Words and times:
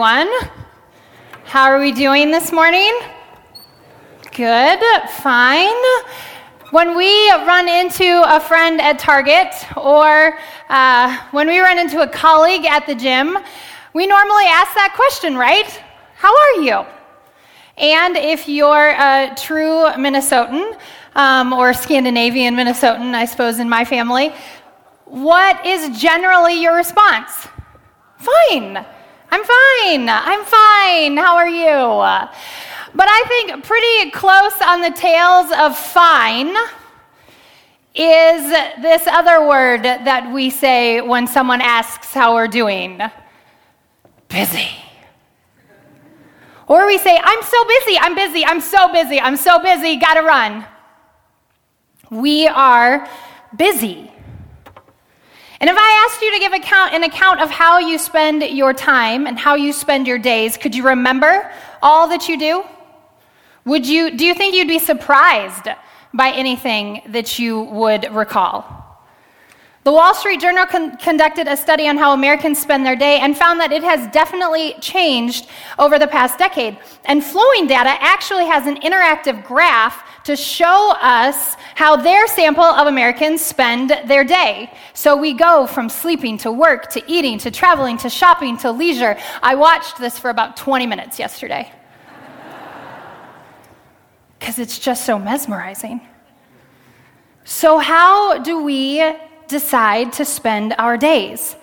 How 0.00 1.64
are 1.64 1.78
we 1.78 1.92
doing 1.92 2.30
this 2.30 2.52
morning? 2.52 2.90
Good, 4.34 4.80
fine. 5.10 5.76
When 6.70 6.96
we 6.96 7.30
run 7.32 7.68
into 7.68 8.22
a 8.24 8.40
friend 8.40 8.80
at 8.80 8.98
Target 8.98 9.52
or 9.76 10.38
uh, 10.70 11.18
when 11.32 11.48
we 11.48 11.58
run 11.58 11.78
into 11.78 12.00
a 12.00 12.08
colleague 12.08 12.64
at 12.64 12.86
the 12.86 12.94
gym, 12.94 13.36
we 13.92 14.06
normally 14.06 14.46
ask 14.46 14.72
that 14.72 14.94
question, 14.96 15.36
right? 15.36 15.68
How 16.16 16.34
are 16.34 16.62
you? 16.62 16.86
And 17.76 18.16
if 18.16 18.48
you're 18.48 18.92
a 18.92 19.34
true 19.36 19.84
Minnesotan 19.98 20.78
um, 21.14 21.52
or 21.52 21.74
Scandinavian 21.74 22.54
Minnesotan, 22.54 23.12
I 23.12 23.26
suppose, 23.26 23.58
in 23.58 23.68
my 23.68 23.84
family, 23.84 24.32
what 25.04 25.66
is 25.66 26.00
generally 26.00 26.58
your 26.62 26.74
response? 26.74 27.48
Fine. 28.16 28.86
I'm 29.30 29.44
fine. 29.44 30.08
I'm 30.08 30.44
fine. 30.44 31.16
How 31.16 31.36
are 31.36 31.48
you? 31.48 32.26
But 32.92 33.06
I 33.08 33.24
think 33.28 33.64
pretty 33.64 34.10
close 34.10 34.60
on 34.62 34.80
the 34.82 34.90
tails 34.90 35.52
of 35.56 35.76
fine 35.78 36.54
is 37.94 38.50
this 38.82 39.06
other 39.06 39.46
word 39.46 39.82
that 39.82 40.32
we 40.32 40.50
say 40.50 41.00
when 41.00 41.26
someone 41.26 41.60
asks 41.60 42.12
how 42.12 42.34
we're 42.34 42.48
doing 42.48 43.00
busy. 44.28 44.68
Or 46.66 46.86
we 46.86 46.98
say, 46.98 47.18
I'm 47.20 47.42
so 47.42 47.64
busy, 47.64 47.98
I'm 47.98 48.14
busy, 48.14 48.44
I'm 48.44 48.60
so 48.60 48.92
busy, 48.92 49.20
I'm 49.20 49.36
so 49.36 49.60
busy, 49.60 49.96
gotta 49.96 50.22
run. 50.22 50.64
We 52.10 52.46
are 52.46 53.08
busy. 53.56 54.10
And 55.60 55.68
if 55.68 55.76
I 55.78 56.06
asked 56.08 56.22
you 56.22 56.32
to 56.32 56.38
give 56.38 56.52
account, 56.54 56.94
an 56.94 57.02
account 57.04 57.40
of 57.40 57.50
how 57.50 57.78
you 57.78 57.98
spend 57.98 58.42
your 58.42 58.72
time 58.72 59.26
and 59.26 59.38
how 59.38 59.56
you 59.56 59.74
spend 59.74 60.06
your 60.06 60.18
days, 60.18 60.56
could 60.56 60.74
you 60.74 60.86
remember 60.86 61.50
all 61.82 62.08
that 62.08 62.28
you 62.28 62.38
do? 62.38 62.64
Would 63.66 63.86
you, 63.86 64.16
do 64.16 64.24
you 64.24 64.34
think 64.34 64.54
you'd 64.54 64.68
be 64.68 64.78
surprised 64.78 65.68
by 66.14 66.30
anything 66.30 67.02
that 67.08 67.38
you 67.38 67.60
would 67.60 68.10
recall? 68.10 68.80
The 69.84 69.92
Wall 69.92 70.14
Street 70.14 70.40
Journal 70.40 70.66
con- 70.66 70.96
conducted 70.96 71.46
a 71.46 71.56
study 71.56 71.88
on 71.88 71.98
how 71.98 72.12
Americans 72.12 72.58
spend 72.58 72.84
their 72.84 72.96
day 72.96 73.18
and 73.20 73.36
found 73.36 73.60
that 73.60 73.72
it 73.72 73.82
has 73.82 74.10
definitely 74.12 74.74
changed 74.80 75.48
over 75.78 75.98
the 75.98 76.06
past 76.06 76.38
decade. 76.38 76.78
And 77.04 77.22
Flowing 77.22 77.66
Data 77.66 77.96
actually 78.00 78.46
has 78.46 78.66
an 78.66 78.76
interactive 78.80 79.44
graph 79.44 80.04
to 80.30 80.36
show 80.36 80.94
us 81.00 81.56
how 81.74 81.96
their 81.96 82.24
sample 82.28 82.62
of 82.62 82.86
Americans 82.86 83.40
spend 83.40 83.90
their 84.06 84.22
day. 84.22 84.72
So 84.94 85.16
we 85.16 85.32
go 85.32 85.66
from 85.66 85.88
sleeping 85.88 86.38
to 86.38 86.52
work 86.52 86.88
to 86.92 87.02
eating 87.10 87.38
to 87.38 87.50
traveling 87.50 87.98
to 87.98 88.08
shopping 88.08 88.56
to 88.58 88.70
leisure. 88.70 89.18
I 89.42 89.56
watched 89.56 89.98
this 89.98 90.20
for 90.20 90.30
about 90.30 90.56
20 90.56 90.86
minutes 90.86 91.18
yesterday 91.18 91.72
because 94.38 94.60
it's 94.60 94.78
just 94.78 95.04
so 95.04 95.18
mesmerizing. 95.18 96.00
So, 97.44 97.78
how 97.78 98.38
do 98.38 98.62
we 98.62 99.02
decide 99.48 100.12
to 100.12 100.24
spend 100.24 100.76
our 100.78 100.96
days? 100.96 101.56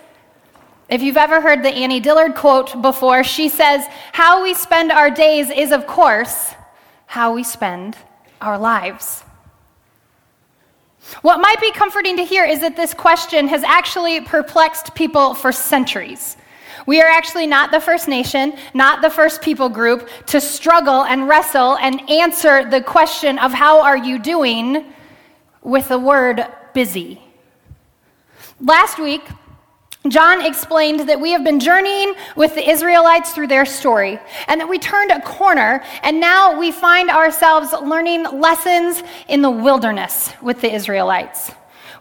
If 0.89 1.01
you've 1.01 1.15
ever 1.15 1.39
heard 1.39 1.63
the 1.63 1.69
Annie 1.69 2.01
Dillard 2.01 2.35
quote 2.35 2.81
before, 2.81 3.23
she 3.23 3.47
says, 3.47 3.85
How 4.11 4.43
we 4.43 4.53
spend 4.53 4.91
our 4.91 5.09
days 5.09 5.49
is, 5.49 5.71
of 5.71 5.87
course, 5.87 6.53
how 7.05 7.33
we 7.33 7.43
spend 7.43 7.95
our 8.41 8.57
lives. 8.57 9.23
What 11.21 11.39
might 11.39 11.61
be 11.61 11.71
comforting 11.71 12.17
to 12.17 12.23
hear 12.23 12.45
is 12.45 12.59
that 12.61 12.75
this 12.75 12.93
question 12.93 13.47
has 13.47 13.63
actually 13.63 14.21
perplexed 14.21 14.93
people 14.93 15.33
for 15.33 15.51
centuries. 15.51 16.37
We 16.85 17.01
are 17.01 17.07
actually 17.07 17.47
not 17.47 17.71
the 17.71 17.79
first 17.79 18.07
nation, 18.07 18.53
not 18.73 19.01
the 19.01 19.09
first 19.09 19.41
people 19.41 19.69
group 19.69 20.09
to 20.27 20.39
struggle 20.39 21.03
and 21.03 21.27
wrestle 21.27 21.77
and 21.77 22.09
answer 22.09 22.69
the 22.69 22.81
question 22.81 23.39
of 23.39 23.51
how 23.53 23.81
are 23.81 23.97
you 23.97 24.19
doing 24.19 24.93
with 25.61 25.89
the 25.89 25.99
word 25.99 26.45
busy. 26.73 27.21
Last 28.59 28.99
week, 28.99 29.23
John 30.07 30.45
explained 30.45 31.09
that 31.09 31.19
we 31.19 31.31
have 31.31 31.43
been 31.43 31.59
journeying 31.59 32.13
with 32.35 32.55
the 32.55 32.69
Israelites 32.69 33.31
through 33.31 33.47
their 33.47 33.65
story, 33.65 34.19
and 34.47 34.61
that 34.61 34.69
we 34.69 34.79
turned 34.79 35.11
a 35.11 35.21
corner, 35.21 35.83
and 36.01 36.19
now 36.19 36.57
we 36.57 36.71
find 36.71 37.09
ourselves 37.09 37.73
learning 37.73 38.23
lessons 38.39 39.03
in 39.27 39.41
the 39.41 39.49
wilderness 39.49 40.31
with 40.41 40.61
the 40.61 40.73
Israelites. 40.73 41.51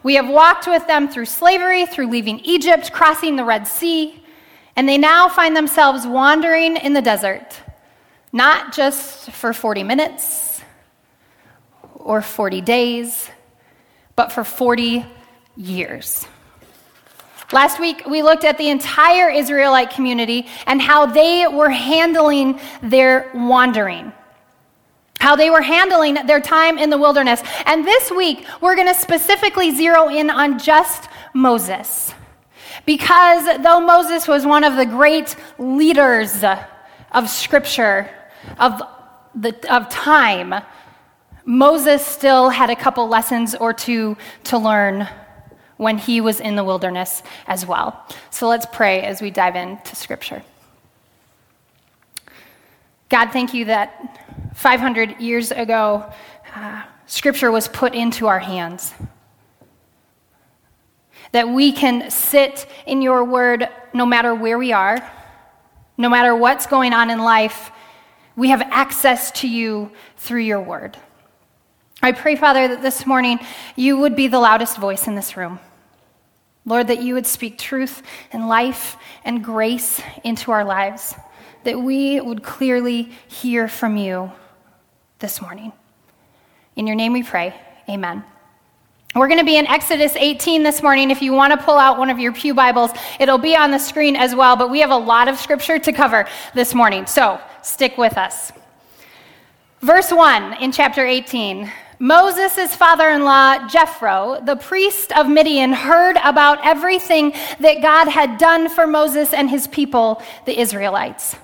We 0.03 0.15
have 0.15 0.29
walked 0.29 0.67
with 0.67 0.87
them 0.87 1.09
through 1.09 1.25
slavery, 1.25 1.85
through 1.85 2.07
leaving 2.07 2.39
Egypt, 2.41 2.93
crossing 2.93 3.35
the 3.35 3.43
Red 3.43 3.67
Sea, 3.67 4.23
and 4.75 4.87
they 4.87 4.97
now 4.97 5.27
find 5.27 5.55
themselves 5.55 6.05
wandering 6.05 6.77
in 6.77 6.93
the 6.93 7.01
desert, 7.01 7.59
not 8.31 8.73
just 8.73 9.31
for 9.31 9.51
40 9.51 9.83
minutes 9.83 10.61
or 11.95 12.21
40 12.21 12.61
days, 12.61 13.29
but 14.15 14.31
for 14.31 14.43
40 14.43 15.05
years. 15.57 16.27
Last 17.53 17.79
week, 17.79 18.05
we 18.05 18.23
looked 18.23 18.43
at 18.43 18.57
the 18.57 18.69
entire 18.69 19.29
Israelite 19.29 19.89
community 19.91 20.47
and 20.65 20.81
how 20.81 21.05
they 21.05 21.47
were 21.47 21.69
handling 21.69 22.59
their 22.83 23.31
wandering, 23.33 24.11
how 25.21 25.37
they 25.37 25.49
were 25.49 25.61
handling 25.61 26.15
their 26.27 26.41
time 26.41 26.77
in 26.77 26.89
the 26.89 26.97
wilderness. 26.97 27.41
And 27.65 27.87
this 27.87 28.11
week, 28.11 28.45
we're 28.59 28.75
going 28.75 28.93
to 28.93 28.93
specifically 28.93 29.71
zero 29.71 30.09
in 30.09 30.29
on 30.29 30.59
just 30.59 31.07
Moses. 31.33 32.13
Because 32.85 33.45
though 33.63 33.79
Moses 33.79 34.27
was 34.27 34.45
one 34.45 34.65
of 34.65 34.75
the 34.75 34.85
great 34.85 35.37
leaders 35.57 36.43
of 37.13 37.29
Scripture, 37.29 38.09
of, 38.59 38.81
the, 39.35 39.55
of 39.73 39.87
time, 39.87 40.53
Moses 41.45 42.05
still 42.05 42.49
had 42.49 42.69
a 42.69 42.75
couple 42.75 43.07
lessons 43.07 43.55
or 43.55 43.73
two 43.73 44.17
to 44.43 44.57
learn 44.57 45.07
when 45.77 45.97
he 45.97 46.21
was 46.21 46.39
in 46.39 46.55
the 46.55 46.63
wilderness 46.63 47.23
as 47.47 47.65
well. 47.65 48.05
So 48.29 48.47
let's 48.47 48.65
pray 48.65 49.01
as 49.01 49.21
we 49.21 49.31
dive 49.31 49.55
into 49.55 49.95
Scripture. 49.95 50.43
God, 53.09 53.31
thank 53.31 53.53
you 53.53 53.65
that 53.65 54.53
500 54.55 55.21
years 55.21 55.51
ago, 55.51 56.11
uh, 56.55 56.83
Scripture 57.05 57.51
was 57.51 57.67
put 57.67 57.95
into 57.95 58.27
our 58.27 58.39
hands. 58.39 58.93
That 61.31 61.47
we 61.47 61.71
can 61.71 62.09
sit 62.09 62.67
in 62.85 63.01
your 63.01 63.23
word 63.23 63.69
no 63.93 64.05
matter 64.05 64.35
where 64.35 64.57
we 64.57 64.73
are, 64.73 64.97
no 65.97 66.09
matter 66.09 66.35
what's 66.35 66.67
going 66.67 66.93
on 66.93 67.09
in 67.09 67.19
life, 67.19 67.71
we 68.35 68.49
have 68.49 68.61
access 68.61 69.31
to 69.31 69.47
you 69.47 69.91
through 70.17 70.41
your 70.41 70.61
word. 70.61 70.97
I 72.01 72.11
pray, 72.11 72.35
Father, 72.35 72.67
that 72.67 72.81
this 72.81 73.05
morning 73.05 73.39
you 73.75 73.97
would 73.97 74.15
be 74.15 74.27
the 74.27 74.39
loudest 74.39 74.77
voice 74.77 75.07
in 75.07 75.15
this 75.15 75.35
room. 75.35 75.59
Lord, 76.65 76.87
that 76.87 77.01
you 77.01 77.13
would 77.15 77.25
speak 77.25 77.57
truth 77.57 78.03
and 78.31 78.47
life 78.47 78.97
and 79.25 79.43
grace 79.43 80.01
into 80.23 80.51
our 80.51 80.63
lives, 80.63 81.15
that 81.63 81.79
we 81.79 82.21
would 82.21 82.43
clearly 82.43 83.11
hear 83.27 83.67
from 83.67 83.97
you 83.97 84.31
this 85.19 85.41
morning. 85.41 85.71
In 86.75 86.85
your 86.85 86.95
name 86.95 87.13
we 87.13 87.23
pray. 87.23 87.55
Amen. 87.89 88.23
We're 89.15 89.27
going 89.27 89.39
to 89.39 89.45
be 89.45 89.57
in 89.57 89.65
Exodus 89.65 90.15
18 90.15 90.61
this 90.61 90.83
morning. 90.83 91.09
If 91.09 91.23
you 91.23 91.33
want 91.33 91.57
to 91.57 91.65
pull 91.65 91.77
out 91.77 91.97
one 91.97 92.11
of 92.11 92.19
your 92.19 92.33
Pew 92.33 92.53
Bibles, 92.53 92.91
it'll 93.19 93.39
be 93.39 93.55
on 93.55 93.71
the 93.71 93.79
screen 93.79 94.15
as 94.15 94.35
well, 94.35 94.55
but 94.55 94.69
we 94.69 94.81
have 94.81 94.91
a 94.91 94.97
lot 94.97 95.27
of 95.27 95.39
scripture 95.39 95.79
to 95.79 95.91
cover 95.91 96.27
this 96.53 96.75
morning, 96.75 97.07
so 97.07 97.41
stick 97.63 97.97
with 97.97 98.17
us. 98.17 98.51
Verse 99.81 100.11
1 100.11 100.61
in 100.61 100.71
chapter 100.71 101.05
18 101.05 101.71
Moses' 101.99 102.75
father 102.75 103.09
in 103.09 103.23
law, 103.23 103.67
Jethro, 103.67 104.39
the 104.43 104.55
priest 104.55 105.11
of 105.17 105.27
Midian, 105.27 105.73
heard 105.73 106.17
about 106.23 106.63
everything 106.63 107.33
that 107.59 107.81
God 107.81 108.07
had 108.07 108.37
done 108.37 108.69
for 108.69 108.85
Moses 108.85 109.33
and 109.33 109.49
his 109.49 109.65
people, 109.65 110.21
the 110.45 110.59
Israelites. 110.59 111.35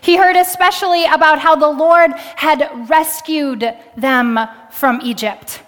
He 0.00 0.16
heard 0.16 0.36
especially 0.36 1.04
about 1.04 1.40
how 1.40 1.56
the 1.56 1.68
Lord 1.68 2.12
had 2.36 2.88
rescued 2.88 3.76
them 3.96 4.38
from 4.70 5.00
Egypt. 5.02 5.60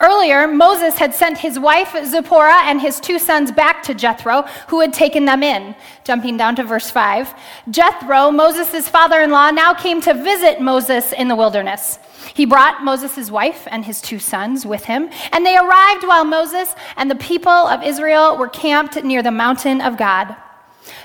Earlier, 0.00 0.46
Moses 0.46 0.98
had 0.98 1.14
sent 1.14 1.38
his 1.38 1.58
wife 1.58 1.96
Zipporah 2.06 2.62
and 2.64 2.80
his 2.80 3.00
two 3.00 3.18
sons 3.18 3.50
back 3.50 3.82
to 3.84 3.94
Jethro, 3.94 4.42
who 4.68 4.80
had 4.80 4.92
taken 4.92 5.24
them 5.24 5.42
in. 5.42 5.74
Jumping 6.04 6.36
down 6.36 6.56
to 6.56 6.64
verse 6.64 6.90
5. 6.90 7.34
Jethro, 7.70 8.30
Moses' 8.30 8.88
father 8.88 9.20
in 9.20 9.30
law, 9.30 9.50
now 9.50 9.74
came 9.74 10.00
to 10.02 10.14
visit 10.14 10.60
Moses 10.60 11.12
in 11.12 11.28
the 11.28 11.36
wilderness. 11.36 11.98
He 12.34 12.44
brought 12.44 12.84
Moses' 12.84 13.30
wife 13.30 13.66
and 13.70 13.84
his 13.84 14.00
two 14.00 14.18
sons 14.18 14.66
with 14.66 14.84
him, 14.84 15.10
and 15.32 15.44
they 15.44 15.56
arrived 15.56 16.06
while 16.06 16.24
Moses 16.24 16.74
and 16.96 17.10
the 17.10 17.16
people 17.16 17.50
of 17.50 17.82
Israel 17.82 18.36
were 18.36 18.48
camped 18.48 19.02
near 19.02 19.22
the 19.22 19.30
mountain 19.30 19.80
of 19.80 19.96
God. 19.96 20.36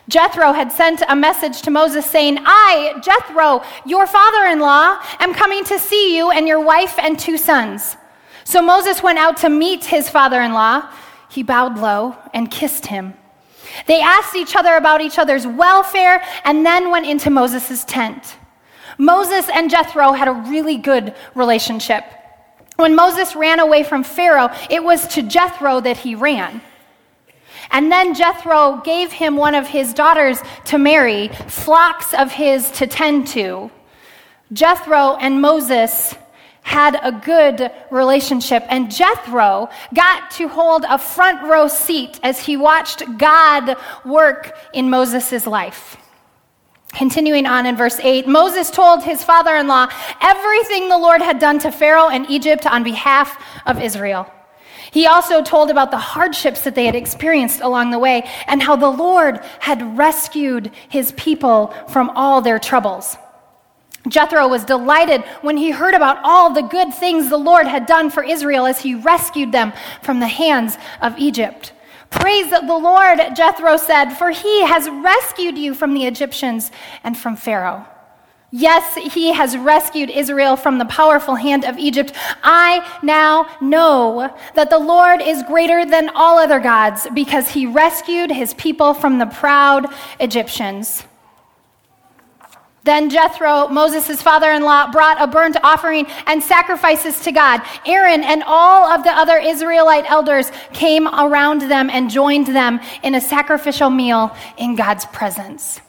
Jethro 0.08 0.54
had 0.54 0.72
sent 0.72 1.02
a 1.08 1.16
message 1.16 1.62
to 1.62 1.72
Moses 1.72 2.06
saying, 2.06 2.38
I, 2.42 3.00
Jethro, 3.02 3.64
your 3.86 4.08
father 4.08 4.46
in 4.46 4.60
law, 4.60 5.00
am 5.20 5.34
coming 5.34 5.64
to 5.66 5.80
see 5.80 6.18
you 6.18 6.32
and 6.32 6.48
your 6.48 6.60
wife 6.60 6.98
and 7.00 7.18
two 7.18 7.38
sons. 7.38 7.98
So 8.44 8.62
Moses 8.62 9.02
went 9.02 9.20
out 9.20 9.38
to 9.38 9.50
meet 9.50 9.86
his 9.86 10.10
father 10.10 10.42
in 10.42 10.54
law. 10.54 10.90
He 11.30 11.44
bowed 11.44 11.78
low 11.78 12.16
and 12.34 12.52
kissed 12.52 12.88
him. 12.88 13.14
They 13.88 14.02
asked 14.02 14.36
each 14.36 14.56
other 14.56 14.76
about 14.76 15.02
each 15.02 15.18
other's 15.18 15.48
welfare 15.48 16.24
and 16.44 16.66
then 16.66 16.92
went 16.92 17.08
into 17.08 17.30
Moses' 17.30 17.84
tent. 17.86 18.38
Moses 18.98 19.50
and 19.50 19.70
Jethro 19.70 20.12
had 20.12 20.28
a 20.28 20.34
really 20.34 20.78
good 20.78 21.16
relationship. 21.34 22.04
When 22.76 22.96
Moses 22.96 23.36
ran 23.36 23.60
away 23.60 23.84
from 23.84 24.04
Pharaoh, 24.04 24.50
it 24.70 24.84
was 24.84 25.08
to 25.10 25.24
Jethro 25.24 25.80
that 25.82 25.98
he 25.98 26.16
ran. 26.16 26.62
And 27.72 27.92
then 27.92 28.14
Jethro 28.14 28.82
gave 28.84 29.12
him 29.12 29.36
one 29.36 29.56
of 29.56 29.68
his 29.68 29.94
daughters 29.94 30.40
to 30.66 30.78
marry, 30.78 31.30
flocks 31.48 32.14
of 32.14 32.32
his 32.32 32.70
to 32.72 32.88
tend 32.88 33.28
to. 33.30 33.72
Jethro 34.52 35.16
and 35.16 35.42
Moses 35.42 36.14
had 36.64 37.00
a 37.04 37.12
good 37.12 37.72
relationship, 37.92 38.64
and 38.70 38.90
Jethro 38.90 39.70
got 39.94 40.32
to 40.32 40.48
hold 40.48 40.86
a 40.88 40.98
front 40.98 41.44
row 41.44 41.68
seat 41.68 42.20
as 42.24 42.40
he 42.40 42.58
watched 42.58 43.04
God 43.18 43.76
work 44.04 44.58
in 44.74 44.90
Moses' 44.90 45.46
life. 45.46 45.98
Continuing 46.94 47.46
on 47.46 47.66
in 47.66 47.76
verse 47.76 48.00
8, 48.00 48.28
Moses 48.28 48.70
told 48.70 49.04
his 49.04 49.24
father 49.24 49.56
in 49.56 49.68
law 49.68 49.88
everything 50.22 50.90
the 50.90 50.98
Lord 50.98 51.22
had 51.22 51.40
done 51.40 51.60
to 51.60 51.72
Pharaoh 51.72 52.10
and 52.10 52.30
Egypt 52.30 52.66
on 52.68 52.84
behalf 52.84 53.44
of 53.66 53.82
Israel. 53.82 54.32
He 54.92 55.08
also 55.08 55.42
told 55.42 55.72
about 55.72 55.90
the 55.90 55.98
hardships 55.98 56.62
that 56.62 56.76
they 56.76 56.86
had 56.86 56.94
experienced 56.94 57.62
along 57.62 57.90
the 57.90 57.98
way 57.98 58.30
and 58.46 58.62
how 58.62 58.76
the 58.76 58.90
Lord 58.90 59.40
had 59.60 59.98
rescued 59.98 60.72
his 60.88 61.12
people 61.14 61.74
from 61.90 62.12
all 62.12 62.42
their 62.42 62.60
troubles. 62.60 63.18
Jethro 64.08 64.48
was 64.48 64.66
delighted 64.66 65.22
when 65.42 65.58
he 65.58 65.72
heard 65.72 65.94
about 65.94 66.20
all 66.24 66.54
the 66.54 66.62
good 66.62 66.94
things 66.94 67.30
the 67.30 67.38
Lord 67.38 67.68
had 67.68 67.86
done 67.86 68.10
for 68.10 68.24
Israel 68.24 68.66
as 68.66 68.82
he 68.82 68.96
rescued 68.96 69.52
them 69.52 69.72
from 70.02 70.20
the 70.20 70.28
hands 70.28 70.78
of 71.02 71.18
Egypt. 71.18 71.72
Praise 72.10 72.52
the 72.52 72.62
Lord, 72.62 73.20
Jethro 73.36 73.78
said, 73.78 74.12
for 74.12 74.30
he 74.30 74.64
has 74.64 74.90
rescued 74.90 75.58
you 75.58 75.74
from 75.74 75.94
the 75.94 76.06
Egyptians 76.06 76.72
and 77.04 77.18
from 77.18 77.36
Pharaoh. 77.36 77.88
Yes, 78.52 78.94
he 78.96 79.34
has 79.34 79.58
rescued 79.58 80.12
Israel 80.12 80.56
from 80.56 80.78
the 80.78 80.86
powerful 80.86 81.34
hand 81.34 81.66
of 81.66 81.80
Egypt. 81.80 82.14
I 82.44 82.88
now 83.02 83.48
know 83.60 84.32
that 84.54 84.70
the 84.70 84.78
Lord 84.78 85.24
is 85.24 85.42
greater 85.42 85.88
than 85.88 86.10
all 86.10 86.38
other 86.38 86.60
gods 86.60 87.08
because 87.16 87.50
he 87.50 87.66
rescued 87.66 88.30
his 88.30 88.54
people 88.54 88.94
from 88.94 89.18
the 89.18 89.26
proud 89.26 89.88
Egyptians. 90.20 91.04
Then 92.84 93.10
Jethro, 93.10 93.70
Moses' 93.70 94.22
father 94.22 94.52
in 94.52 94.64
law, 94.64 94.92
brought 94.92 95.22
a 95.22 95.28
burnt 95.28 95.56
offering 95.64 96.06
and 96.28 96.44
sacrifices 96.44 97.22
to 97.22 97.32
God. 97.32 97.62
Aaron 97.86 98.24
and 98.24 98.44
all 98.46 98.92
of 98.92 99.04
the 99.04 99.12
other 99.12 99.38
Israelite 99.38 100.10
elders 100.12 100.52
came 100.74 101.08
around 101.08 101.62
them 101.62 101.90
and 101.90 102.10
joined 102.10 102.48
them 102.48 102.82
in 103.02 103.16
a 103.16 103.22
sacrificial 103.22 103.90
meal 103.90 104.36
in 104.58 104.76
God's 104.76 105.06
presence. 105.06 105.80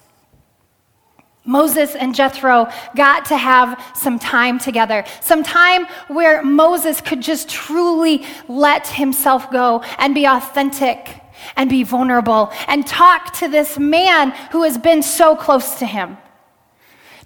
Moses 1.45 1.95
and 1.95 2.15
Jethro 2.15 2.71
got 2.97 3.27
to 3.27 3.37
have 3.37 3.83
some 3.95 4.19
time 4.19 4.59
together, 4.59 5.05
some 5.21 5.43
time 5.43 5.87
where 6.09 6.43
Moses 6.43 7.01
could 7.01 7.21
just 7.21 7.49
truly 7.51 8.25
let 8.49 8.87
himself 8.87 9.51
go 9.51 9.83
and 9.99 10.15
be 10.15 10.27
authentic 10.27 11.21
and 11.57 11.69
be 11.69 11.83
vulnerable 11.83 12.51
and 12.69 12.87
talk 12.87 13.35
to 13.35 13.49
this 13.49 13.79
man 13.79 14.31
who 14.53 14.63
has 14.63 14.79
been 14.79 15.03
so 15.03 15.37
close 15.37 15.79
to 15.81 15.87
him. 15.87 16.17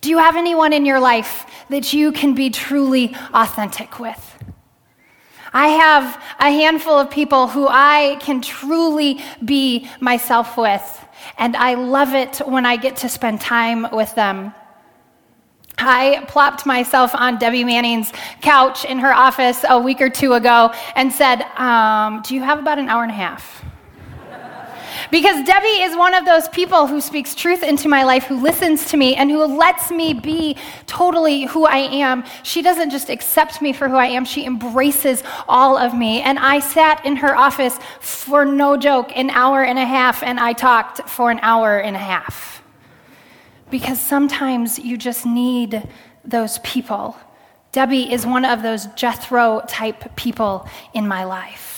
Do 0.00 0.11
you 0.11 0.19
have 0.19 0.37
anyone 0.37 0.73
in 0.73 0.87
your 0.87 1.00
life 1.00 1.47
that 1.71 1.93
you 1.93 2.12
can 2.12 2.35
be 2.35 2.50
truly 2.50 3.15
authentic 3.35 3.99
with? 3.99 4.25
I 5.53 5.69
have 5.69 6.23
a 6.39 6.50
handful 6.50 6.99
of 6.99 7.11
people 7.11 7.49
who 7.49 7.67
I 7.69 8.19
can 8.21 8.43
truly 8.43 9.21
be 9.45 9.89
myself 10.00 10.56
with, 10.56 11.05
and 11.39 11.56
I 11.56 11.75
love 11.75 12.15
it 12.15 12.39
when 12.47 12.67
I 12.67 12.77
get 12.77 12.97
to 12.99 13.09
spend 13.09 13.41
time 13.41 13.87
with 13.93 14.15
them. 14.15 14.53
I 15.79 16.25
plopped 16.29 16.67
myself 16.67 17.15
on 17.15 17.39
Debbie 17.39 17.65
Manning's 17.65 18.12
couch 18.43 18.85
in 18.85 18.99
her 18.99 19.12
office 19.12 19.65
a 19.69 19.79
week 19.79 20.00
or 20.00 20.11
two 20.11 20.35
ago 20.35 20.73
and 20.97 21.12
said, 21.12 21.43
um, 21.56 22.23
Do 22.23 22.35
you 22.35 22.43
have 22.43 22.59
about 22.59 22.79
an 22.79 22.89
hour 22.89 23.03
and 23.03 23.12
a 23.12 23.15
half? 23.15 23.65
Because 25.10 25.43
Debbie 25.46 25.82
is 25.82 25.96
one 25.96 26.12
of 26.12 26.26
those 26.26 26.49
people 26.49 26.87
who 26.87 27.00
speaks 27.00 27.34
truth 27.34 27.62
into 27.62 27.88
my 27.88 28.02
life, 28.02 28.25
who 28.25 28.40
listens 28.40 28.90
to 28.90 28.96
me, 28.96 29.14
and 29.14 29.31
who 29.31 29.44
lets 29.44 29.90
me 29.90 30.12
be 30.12 30.56
totally 30.87 31.46
who 31.46 31.64
I 31.66 31.78
am. 31.78 32.25
She 32.43 32.60
doesn't 32.60 32.90
just 32.90 33.08
accept 33.08 33.62
me 33.62 33.72
for 33.72 33.88
who 33.88 33.96
I 33.96 34.06
am, 34.06 34.25
she 34.25 34.44
embraces 34.44 35.22
all 35.49 35.78
of 35.78 35.94
me. 35.94 36.20
And 36.20 36.38
I 36.38 36.60
sat 36.60 37.05
in 37.06 37.16
her 37.16 37.34
office 37.34 37.78
for 38.00 38.44
no 38.44 38.76
joke, 38.76 39.10
an 39.16 39.31
hour 39.31 39.62
and 39.64 39.78
a 39.78 39.87
half, 39.87 40.22
and 40.22 40.38
I 40.38 40.52
talked 40.52 41.08
for 41.08 41.31
an 41.31 41.40
hour 41.40 41.78
and 41.78 41.96
a 41.96 42.00
half. 42.00 42.62
Because 43.70 44.00
sometimes 44.00 44.78
you 44.78 44.96
just 44.96 45.25
need 45.25 45.88
those 46.25 46.58
people. 46.58 47.16
Debbie 47.72 48.12
is 48.12 48.26
one 48.26 48.44
of 48.44 48.62
those 48.62 48.87
Jethro 48.88 49.62
type 49.69 50.16
people 50.16 50.69
in 50.93 51.06
my 51.06 51.25
life. 51.25 51.77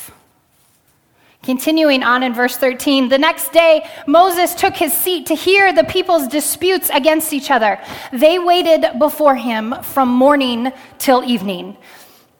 Continuing 1.42 2.02
on 2.02 2.22
in 2.22 2.34
verse 2.34 2.58
13, 2.58 3.08
the 3.08 3.16
next 3.16 3.50
day 3.50 3.88
Moses 4.06 4.54
took 4.54 4.76
his 4.76 4.92
seat 4.92 5.26
to 5.26 5.34
hear 5.34 5.72
the 5.72 5.84
people's 5.84 6.28
disputes 6.28 6.90
against 6.92 7.32
each 7.32 7.50
other. 7.50 7.80
They 8.12 8.38
waited 8.38 8.98
before 8.98 9.36
him 9.36 9.74
from 9.82 10.10
morning 10.10 10.70
till 10.98 11.24
evening. 11.24 11.78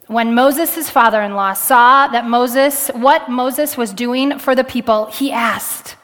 When 0.06 0.34
Moses' 0.34 0.90
father 0.90 1.22
in 1.22 1.34
law 1.34 1.54
saw 1.54 2.08
that 2.08 2.26
Moses, 2.26 2.88
what 2.88 3.30
Moses 3.30 3.76
was 3.76 3.94
doing 3.94 4.38
for 4.38 4.54
the 4.54 4.64
people, 4.64 5.06
he 5.06 5.32
asked, 5.32 5.96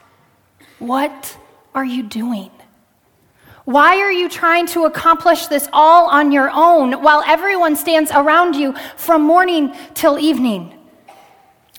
What 0.78 1.36
are 1.74 1.84
you 1.84 2.02
doing? 2.02 2.50
Why 3.66 3.98
are 3.98 4.12
you 4.12 4.28
trying 4.28 4.68
to 4.68 4.84
accomplish 4.84 5.48
this 5.48 5.68
all 5.72 6.08
on 6.08 6.32
your 6.32 6.50
own 6.50 7.02
while 7.02 7.22
everyone 7.26 7.76
stands 7.76 8.10
around 8.12 8.54
you 8.54 8.74
from 8.96 9.22
morning 9.22 9.74
till 9.92 10.18
evening? 10.18 10.75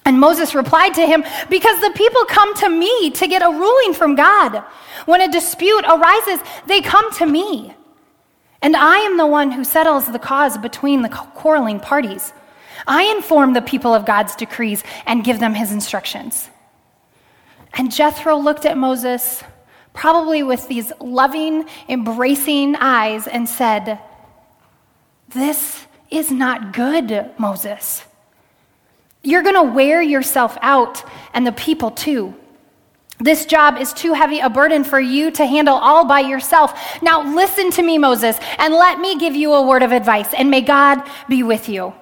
And 0.07 0.21
Moses 0.21 0.56
replied 0.56 0.94
to 0.94 1.06
him, 1.06 1.25
Because 1.50 1.81
the 1.81 1.92
people 1.94 2.24
come 2.30 2.56
to 2.56 2.69
me 2.69 3.12
to 3.12 3.27
get 3.27 3.42
a 3.42 3.50
ruling 3.50 3.94
from 3.94 4.15
God. 4.15 4.63
When 5.06 5.19
a 5.19 5.30
dispute 5.30 5.83
arises, 5.83 6.39
they 6.65 6.80
come 6.80 7.12
to 7.15 7.25
me. 7.25 7.75
And 8.62 8.77
I 8.77 9.00
am 9.00 9.18
the 9.18 9.27
one 9.27 9.51
who 9.51 9.65
settles 9.65 10.09
the 10.09 10.18
cause 10.18 10.57
between 10.57 11.01
the 11.01 11.09
quarreling 11.09 11.81
parties. 11.81 12.31
I 12.88 13.04
inform 13.18 13.51
the 13.51 13.62
people 13.62 13.94
of 13.94 14.06
God's 14.06 14.33
decrees 14.38 14.81
and 15.06 15.25
give 15.25 15.42
them 15.42 15.54
his 15.54 15.74
instructions. 15.74 16.50
And 17.74 17.92
Jethro 17.92 18.38
looked 18.38 18.65
at 18.65 18.77
Moses, 18.77 19.44
probably 19.94 20.42
with 20.42 20.69
these 20.69 20.94
loving, 21.01 21.65
embracing 21.89 22.77
eyes, 22.77 23.27
and 23.27 23.50
said, 23.50 24.00
This 25.27 25.86
is 26.10 26.32
not 26.32 26.72
good, 26.72 27.29
Moses. 27.38 28.05
You're 29.24 29.43
going 29.43 29.55
to 29.55 29.74
wear 29.74 30.01
yourself 30.01 30.57
out 30.62 31.03
and 31.33 31.45
the 31.45 31.51
people 31.51 31.91
too. 31.91 32.36
This 33.19 33.47
job 33.47 33.77
is 33.77 33.93
too 33.93 34.13
heavy 34.13 34.39
a 34.39 34.50
burden 34.50 34.83
for 34.83 35.00
you 35.00 35.31
to 35.31 35.45
handle 35.45 35.75
all 35.75 36.05
by 36.05 36.19
yourself. 36.19 37.01
Now, 37.01 37.33
listen 37.33 37.71
to 37.71 37.81
me, 37.81 37.97
Moses, 37.97 38.38
and 38.59 38.74
let 38.74 39.00
me 39.00 39.17
give 39.17 39.36
you 39.36 39.53
a 39.53 39.65
word 39.65 39.81
of 39.81 39.91
advice, 39.91 40.31
and 40.36 40.51
may 40.51 40.62
God 40.62 41.01
be 41.27 41.41
with 41.41 41.67
you. 41.67 41.93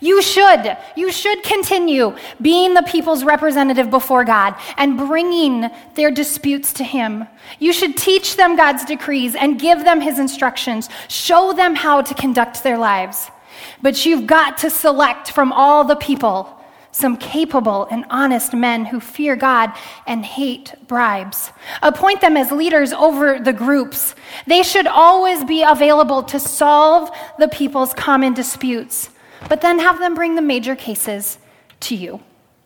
You 0.00 0.20
should, 0.22 0.76
you 0.96 1.12
should 1.12 1.42
continue 1.42 2.16
being 2.40 2.74
the 2.74 2.82
people's 2.82 3.22
representative 3.22 3.90
before 3.90 4.24
God 4.24 4.54
and 4.76 4.96
bringing 4.96 5.70
their 5.94 6.10
disputes 6.10 6.72
to 6.74 6.84
Him. 6.84 7.26
You 7.58 7.72
should 7.72 7.96
teach 7.96 8.36
them 8.36 8.56
God's 8.56 8.84
decrees 8.84 9.34
and 9.34 9.60
give 9.60 9.84
them 9.84 10.00
His 10.00 10.18
instructions. 10.18 10.88
Show 11.08 11.52
them 11.52 11.74
how 11.74 12.02
to 12.02 12.14
conduct 12.14 12.62
their 12.62 12.78
lives. 12.78 13.30
But 13.82 14.06
you've 14.06 14.26
got 14.26 14.58
to 14.58 14.70
select 14.70 15.30
from 15.30 15.52
all 15.52 15.84
the 15.84 15.96
people 15.96 16.52
some 16.96 17.18
capable 17.18 17.86
and 17.90 18.06
honest 18.08 18.54
men 18.54 18.86
who 18.86 19.00
fear 19.00 19.36
God 19.36 19.70
and 20.06 20.24
hate 20.24 20.72
bribes. 20.88 21.52
Appoint 21.82 22.22
them 22.22 22.38
as 22.38 22.50
leaders 22.50 22.94
over 22.94 23.38
the 23.38 23.52
groups. 23.52 24.14
They 24.46 24.62
should 24.62 24.86
always 24.86 25.44
be 25.44 25.62
available 25.62 26.22
to 26.22 26.40
solve 26.40 27.10
the 27.38 27.48
people's 27.48 27.92
common 27.92 28.32
disputes, 28.32 29.10
but 29.50 29.60
then 29.60 29.78
have 29.78 29.98
them 29.98 30.14
bring 30.14 30.36
the 30.36 30.42
major 30.42 30.74
cases 30.74 31.38
to 31.80 31.94
you. 31.94 32.20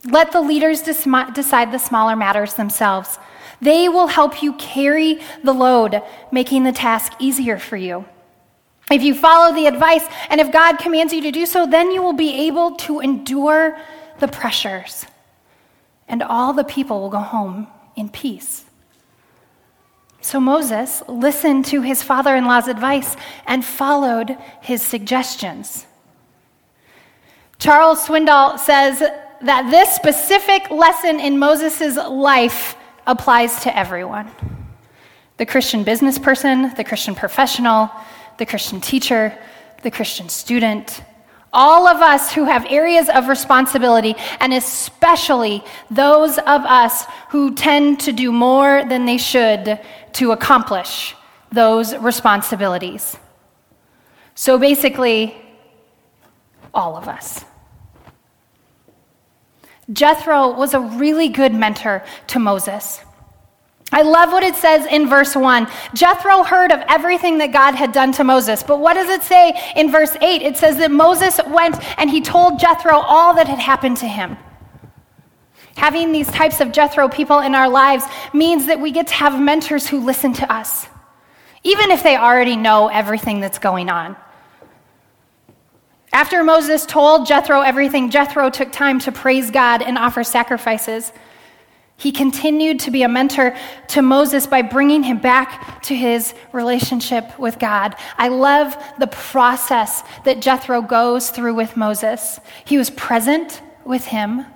Let 0.04 0.30
the 0.30 0.40
leaders 0.40 0.80
decide 0.80 1.72
the 1.72 1.78
smaller 1.78 2.14
matters 2.14 2.54
themselves. 2.54 3.18
They 3.60 3.88
will 3.88 4.06
help 4.06 4.44
you 4.44 4.52
carry 4.54 5.20
the 5.42 5.52
load, 5.52 6.02
making 6.30 6.62
the 6.62 6.72
task 6.72 7.12
easier 7.18 7.58
for 7.58 7.76
you. 7.76 8.04
If 8.90 9.02
you 9.02 9.14
follow 9.14 9.54
the 9.54 9.66
advice 9.66 10.04
and 10.28 10.40
if 10.40 10.50
God 10.50 10.78
commands 10.78 11.12
you 11.12 11.22
to 11.22 11.30
do 11.30 11.46
so, 11.46 11.66
then 11.66 11.92
you 11.92 12.02
will 12.02 12.12
be 12.12 12.48
able 12.48 12.72
to 12.76 13.00
endure 13.00 13.78
the 14.18 14.28
pressures, 14.28 15.06
and 16.08 16.22
all 16.22 16.52
the 16.52 16.64
people 16.64 17.00
will 17.00 17.08
go 17.08 17.20
home 17.20 17.68
in 17.96 18.10
peace. 18.10 18.64
So 20.20 20.38
Moses 20.38 21.02
listened 21.08 21.64
to 21.66 21.80
his 21.80 22.02
father 22.02 22.36
in 22.36 22.44
law's 22.44 22.68
advice 22.68 23.16
and 23.46 23.64
followed 23.64 24.36
his 24.60 24.82
suggestions. 24.82 25.86
Charles 27.58 28.06
Swindoll 28.06 28.58
says 28.58 28.98
that 28.98 29.70
this 29.70 29.94
specific 29.94 30.70
lesson 30.70 31.20
in 31.20 31.38
Moses' 31.38 31.96
life 31.96 32.76
applies 33.06 33.62
to 33.62 33.76
everyone 33.76 34.30
the 35.38 35.46
Christian 35.46 35.84
business 35.84 36.18
person, 36.18 36.74
the 36.74 36.84
Christian 36.84 37.14
professional, 37.14 37.90
the 38.40 38.46
Christian 38.46 38.80
teacher, 38.80 39.36
the 39.82 39.90
Christian 39.90 40.30
student. 40.30 41.04
All 41.52 41.86
of 41.86 42.00
us 42.00 42.32
who 42.32 42.44
have 42.44 42.64
areas 42.70 43.10
of 43.10 43.28
responsibility, 43.28 44.14
and 44.40 44.54
especially 44.54 45.62
those 45.90 46.38
of 46.38 46.62
us 46.62 47.04
who 47.28 47.54
tend 47.54 48.00
to 48.00 48.12
do 48.12 48.32
more 48.32 48.82
than 48.88 49.04
they 49.04 49.18
should 49.18 49.78
to 50.14 50.32
accomplish 50.32 51.14
those 51.52 51.94
responsibilities. 51.96 53.16
So 54.34 54.58
basically, 54.58 55.36
all 56.72 56.96
of 56.96 57.08
us. 57.08 57.44
Jethro 59.92 60.56
was 60.56 60.72
a 60.72 60.80
really 60.80 61.28
good 61.28 61.52
mentor 61.52 62.02
to 62.28 62.38
Moses. 62.38 63.00
I 63.92 64.02
love 64.02 64.30
what 64.30 64.44
it 64.44 64.54
says 64.54 64.86
in 64.86 65.08
verse 65.08 65.34
1. 65.34 65.66
Jethro 65.94 66.44
heard 66.44 66.70
of 66.70 66.80
everything 66.88 67.38
that 67.38 67.52
God 67.52 67.74
had 67.74 67.92
done 67.92 68.12
to 68.12 68.24
Moses. 68.24 68.62
But 68.62 68.78
what 68.78 68.94
does 68.94 69.08
it 69.08 69.22
say 69.22 69.52
in 69.74 69.90
verse 69.90 70.16
8? 70.20 70.42
It 70.42 70.56
says 70.56 70.76
that 70.76 70.90
Moses 70.92 71.40
went 71.48 71.76
and 71.98 72.08
he 72.08 72.20
told 72.20 72.60
Jethro 72.60 72.98
all 72.98 73.34
that 73.34 73.48
had 73.48 73.58
happened 73.58 73.96
to 73.98 74.06
him. 74.06 74.36
Having 75.76 76.12
these 76.12 76.28
types 76.28 76.60
of 76.60 76.72
Jethro 76.72 77.08
people 77.08 77.40
in 77.40 77.54
our 77.54 77.68
lives 77.68 78.04
means 78.32 78.66
that 78.66 78.80
we 78.80 78.90
get 78.92 79.08
to 79.08 79.14
have 79.14 79.40
mentors 79.40 79.88
who 79.88 80.04
listen 80.04 80.32
to 80.34 80.52
us, 80.52 80.86
even 81.64 81.90
if 81.90 82.02
they 82.02 82.16
already 82.16 82.56
know 82.56 82.88
everything 82.88 83.40
that's 83.40 83.58
going 83.58 83.88
on. 83.88 84.16
After 86.12 86.42
Moses 86.42 86.84
told 86.86 87.26
Jethro 87.26 87.60
everything, 87.60 88.10
Jethro 88.10 88.50
took 88.50 88.72
time 88.72 88.98
to 89.00 89.12
praise 89.12 89.50
God 89.50 89.80
and 89.80 89.96
offer 89.96 90.24
sacrifices. 90.24 91.12
He 92.00 92.12
continued 92.12 92.80
to 92.80 92.90
be 92.90 93.02
a 93.02 93.08
mentor 93.08 93.54
to 93.88 94.00
Moses 94.00 94.46
by 94.46 94.62
bringing 94.62 95.02
him 95.02 95.18
back 95.18 95.82
to 95.82 95.94
his 95.94 96.32
relationship 96.50 97.38
with 97.38 97.58
God. 97.58 97.94
I 98.16 98.28
love 98.28 98.74
the 98.98 99.06
process 99.06 100.02
that 100.24 100.40
Jethro 100.40 100.80
goes 100.80 101.28
through 101.28 101.52
with 101.52 101.76
Moses. 101.76 102.40
He 102.64 102.78
was 102.78 102.88
present 102.88 103.60
with 103.84 104.06
him, 104.06 104.46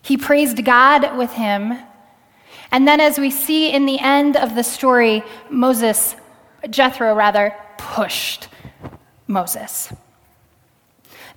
he 0.00 0.16
praised 0.16 0.64
God 0.64 1.18
with 1.18 1.32
him. 1.32 1.78
And 2.70 2.88
then, 2.88 3.00
as 3.00 3.18
we 3.18 3.30
see 3.30 3.70
in 3.70 3.84
the 3.84 3.98
end 4.00 4.38
of 4.38 4.54
the 4.54 4.64
story, 4.64 5.22
Moses, 5.50 6.16
Jethro 6.70 7.14
rather, 7.14 7.54
pushed 7.76 8.48
Moses. 9.26 9.92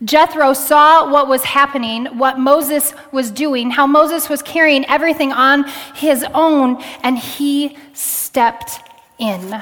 Jethro 0.05 0.53
saw 0.53 1.11
what 1.11 1.27
was 1.27 1.43
happening, 1.43 2.05
what 2.17 2.39
Moses 2.39 2.93
was 3.11 3.31
doing, 3.31 3.71
how 3.71 3.87
Moses 3.87 4.29
was 4.29 4.41
carrying 4.41 4.85
everything 4.85 5.31
on 5.31 5.65
his 5.95 6.23
own, 6.33 6.81
and 7.03 7.17
he 7.17 7.77
stepped 7.93 8.79
in. 9.17 9.61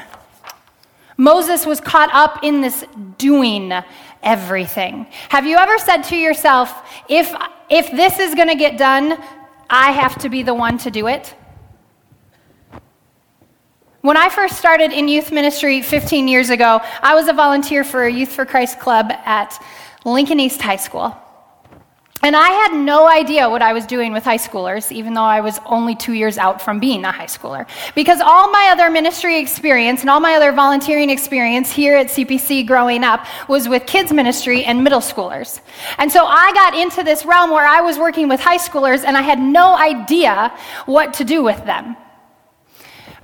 Moses 1.17 1.65
was 1.65 1.79
caught 1.79 2.13
up 2.13 2.43
in 2.43 2.61
this 2.61 2.83
doing 3.17 3.71
everything. 4.21 5.07
Have 5.29 5.45
you 5.45 5.57
ever 5.57 5.77
said 5.77 6.01
to 6.03 6.17
yourself, 6.17 6.73
if, 7.07 7.33
if 7.69 7.91
this 7.91 8.19
is 8.19 8.35
going 8.35 8.49
to 8.49 8.55
get 8.55 8.77
done, 8.77 9.21
I 9.69 9.91
have 9.91 10.17
to 10.19 10.29
be 10.29 10.43
the 10.43 10.53
one 10.53 10.77
to 10.79 10.91
do 10.91 11.07
it? 11.07 11.33
When 14.01 14.17
I 14.17 14.27
first 14.27 14.57
started 14.57 14.91
in 14.91 15.07
youth 15.07 15.31
ministry 15.31 15.81
15 15.81 16.27
years 16.27 16.49
ago, 16.49 16.81
I 17.01 17.15
was 17.15 17.29
a 17.29 17.33
volunteer 17.33 17.85
for 17.85 18.03
a 18.03 18.11
Youth 18.11 18.33
for 18.33 18.45
Christ 18.45 18.77
club 18.77 19.13
at 19.23 19.63
Lincoln 20.05 20.39
East 20.39 20.61
High 20.61 20.77
School. 20.77 21.15
And 22.23 22.37
I 22.37 22.49
had 22.51 22.73
no 22.73 23.05
idea 23.05 23.49
what 23.49 23.61
I 23.61 23.73
was 23.73 23.85
doing 23.85 24.13
with 24.13 24.23
high 24.23 24.37
schoolers, 24.37 24.93
even 24.93 25.13
though 25.13 25.23
I 25.23 25.41
was 25.41 25.59
only 25.65 25.93
two 25.93 26.13
years 26.13 26.37
out 26.37 26.61
from 26.61 26.79
being 26.79 27.03
a 27.03 27.11
high 27.11 27.25
schooler. 27.25 27.67
Because 27.95 28.21
all 28.21 28.49
my 28.49 28.69
other 28.71 28.89
ministry 28.89 29.41
experience 29.41 29.99
and 30.01 30.09
all 30.09 30.21
my 30.21 30.35
other 30.35 30.53
volunteering 30.53 31.09
experience 31.09 31.69
here 31.69 31.97
at 31.97 32.07
CPC 32.07 32.65
growing 32.65 33.03
up 33.03 33.25
was 33.49 33.67
with 33.67 33.85
kids' 33.85 34.13
ministry 34.13 34.63
and 34.63 34.85
middle 34.85 35.01
schoolers. 35.01 35.59
And 35.97 36.09
so 36.09 36.25
I 36.25 36.53
got 36.53 36.73
into 36.73 37.03
this 37.03 37.25
realm 37.25 37.51
where 37.51 37.67
I 37.67 37.81
was 37.81 37.99
working 37.99 38.29
with 38.29 38.39
high 38.39 38.57
schoolers 38.57 39.03
and 39.03 39.17
I 39.17 39.21
had 39.21 39.39
no 39.39 39.75
idea 39.77 40.57
what 40.85 41.13
to 41.15 41.25
do 41.25 41.43
with 41.43 41.65
them. 41.65 41.97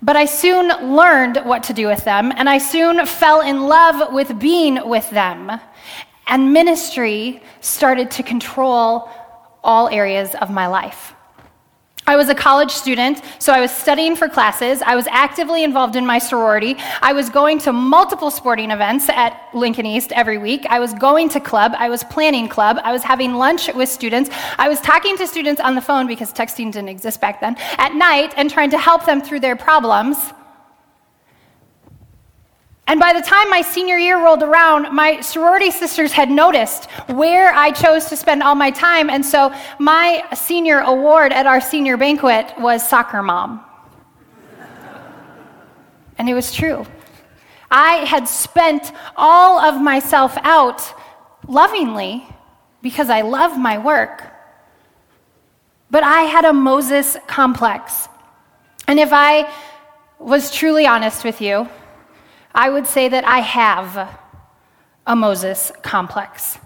But 0.02 0.18
I 0.18 0.26
soon 0.26 0.68
learned 0.94 1.38
what 1.46 1.64
to 1.64 1.74
do 1.74 1.88
with 1.88 2.06
them, 2.06 2.32
and 2.34 2.50
I 2.50 2.58
soon 2.58 3.06
fell 3.06 3.42
in 3.42 3.68
love 3.68 4.14
with 4.14 4.40
being 4.40 4.88
with 4.88 5.10
them 5.10 5.60
and 6.30 6.54
ministry 6.54 7.42
started 7.60 8.10
to 8.12 8.24
control 8.24 9.10
all 9.64 9.90
areas 9.90 10.36
of 10.36 10.50
my 10.50 10.68
life. 10.68 11.14
I 12.10 12.16
was 12.16 12.28
a 12.30 12.34
college 12.34 12.72
student, 12.72 13.22
so 13.38 13.54
I 13.54 13.62
was 13.62 13.70
studying 13.70 14.16
for 14.16 14.28
classes. 14.28 14.82
I 14.82 14.96
was 14.96 15.06
actively 15.12 15.64
involved 15.64 15.96
in 15.96 16.08
my 16.08 16.18
sorority. 16.18 16.76
I 17.04 17.14
was 17.14 17.30
going 17.30 17.60
to 17.60 17.72
multiple 17.72 18.32
sporting 18.32 18.72
events 18.72 19.10
at 19.10 19.40
Lincoln 19.54 19.86
East 19.86 20.12
every 20.14 20.40
week. 20.40 20.66
I 20.72 20.80
was 20.80 20.96
going 20.96 21.30
to 21.30 21.40
club. 21.40 21.74
I 21.78 21.88
was 21.88 22.04
planning 22.06 22.50
club. 22.50 22.80
I 22.84 22.92
was 22.92 23.04
having 23.04 23.36
lunch 23.36 23.72
with 23.76 23.90
students. 23.90 24.32
I 24.58 24.70
was 24.70 24.82
talking 24.82 25.18
to 25.18 25.28
students 25.28 25.62
on 25.62 25.76
the 25.76 25.82
phone 25.82 26.08
because 26.08 26.34
texting 26.34 26.72
didn't 26.72 26.90
exist 26.90 27.22
back 27.22 27.42
then 27.42 27.56
at 27.78 27.94
night 27.94 28.34
and 28.38 28.50
trying 28.50 28.72
to 28.72 28.80
help 28.80 29.06
them 29.06 29.22
through 29.22 29.42
their 29.42 29.56
problems. 29.56 30.18
And 32.90 33.00
by 33.00 33.14
the 33.14 33.22
time 33.22 33.52
my 33.52 33.62
senior 33.62 34.00
year 34.00 34.18
rolled 34.18 34.42
around, 34.42 34.92
my 34.96 35.22
sorority 35.22 35.70
sisters 35.70 36.12
had 36.12 36.32
noticed 36.32 36.90
where 37.06 37.54
I 37.54 37.70
chose 37.70 38.06
to 38.06 38.18
spend 38.18 38.42
all 38.42 38.56
my 38.56 38.72
time. 38.72 39.12
And 39.12 39.24
so 39.24 39.54
my 39.78 40.24
senior 40.36 40.80
award 40.80 41.32
at 41.32 41.46
our 41.46 41.62
senior 41.62 41.98
banquet 41.98 42.52
was 42.58 42.82
soccer 42.82 43.22
mom. 43.22 43.64
and 46.18 46.28
it 46.28 46.34
was 46.34 46.52
true. 46.52 46.84
I 47.70 47.98
had 48.06 48.28
spent 48.28 48.92
all 49.16 49.60
of 49.60 49.80
myself 49.80 50.36
out 50.42 50.82
lovingly 51.48 52.26
because 52.82 53.12
I 53.12 53.22
love 53.22 53.56
my 53.56 53.78
work. 53.78 54.24
But 55.92 56.04
I 56.04 56.22
had 56.22 56.44
a 56.44 56.54
Moses 56.54 57.18
complex. 57.28 58.08
And 58.88 59.00
if 59.00 59.14
I 59.14 59.48
was 60.18 60.52
truly 60.52 60.88
honest 60.88 61.24
with 61.24 61.40
you, 61.40 61.70
I 62.54 62.70
would 62.70 62.88
say 62.88 63.10
that 63.10 63.26
I 63.26 63.40
have 63.40 64.20
a 65.06 65.16
Moses 65.16 65.72
complex. 65.82 66.58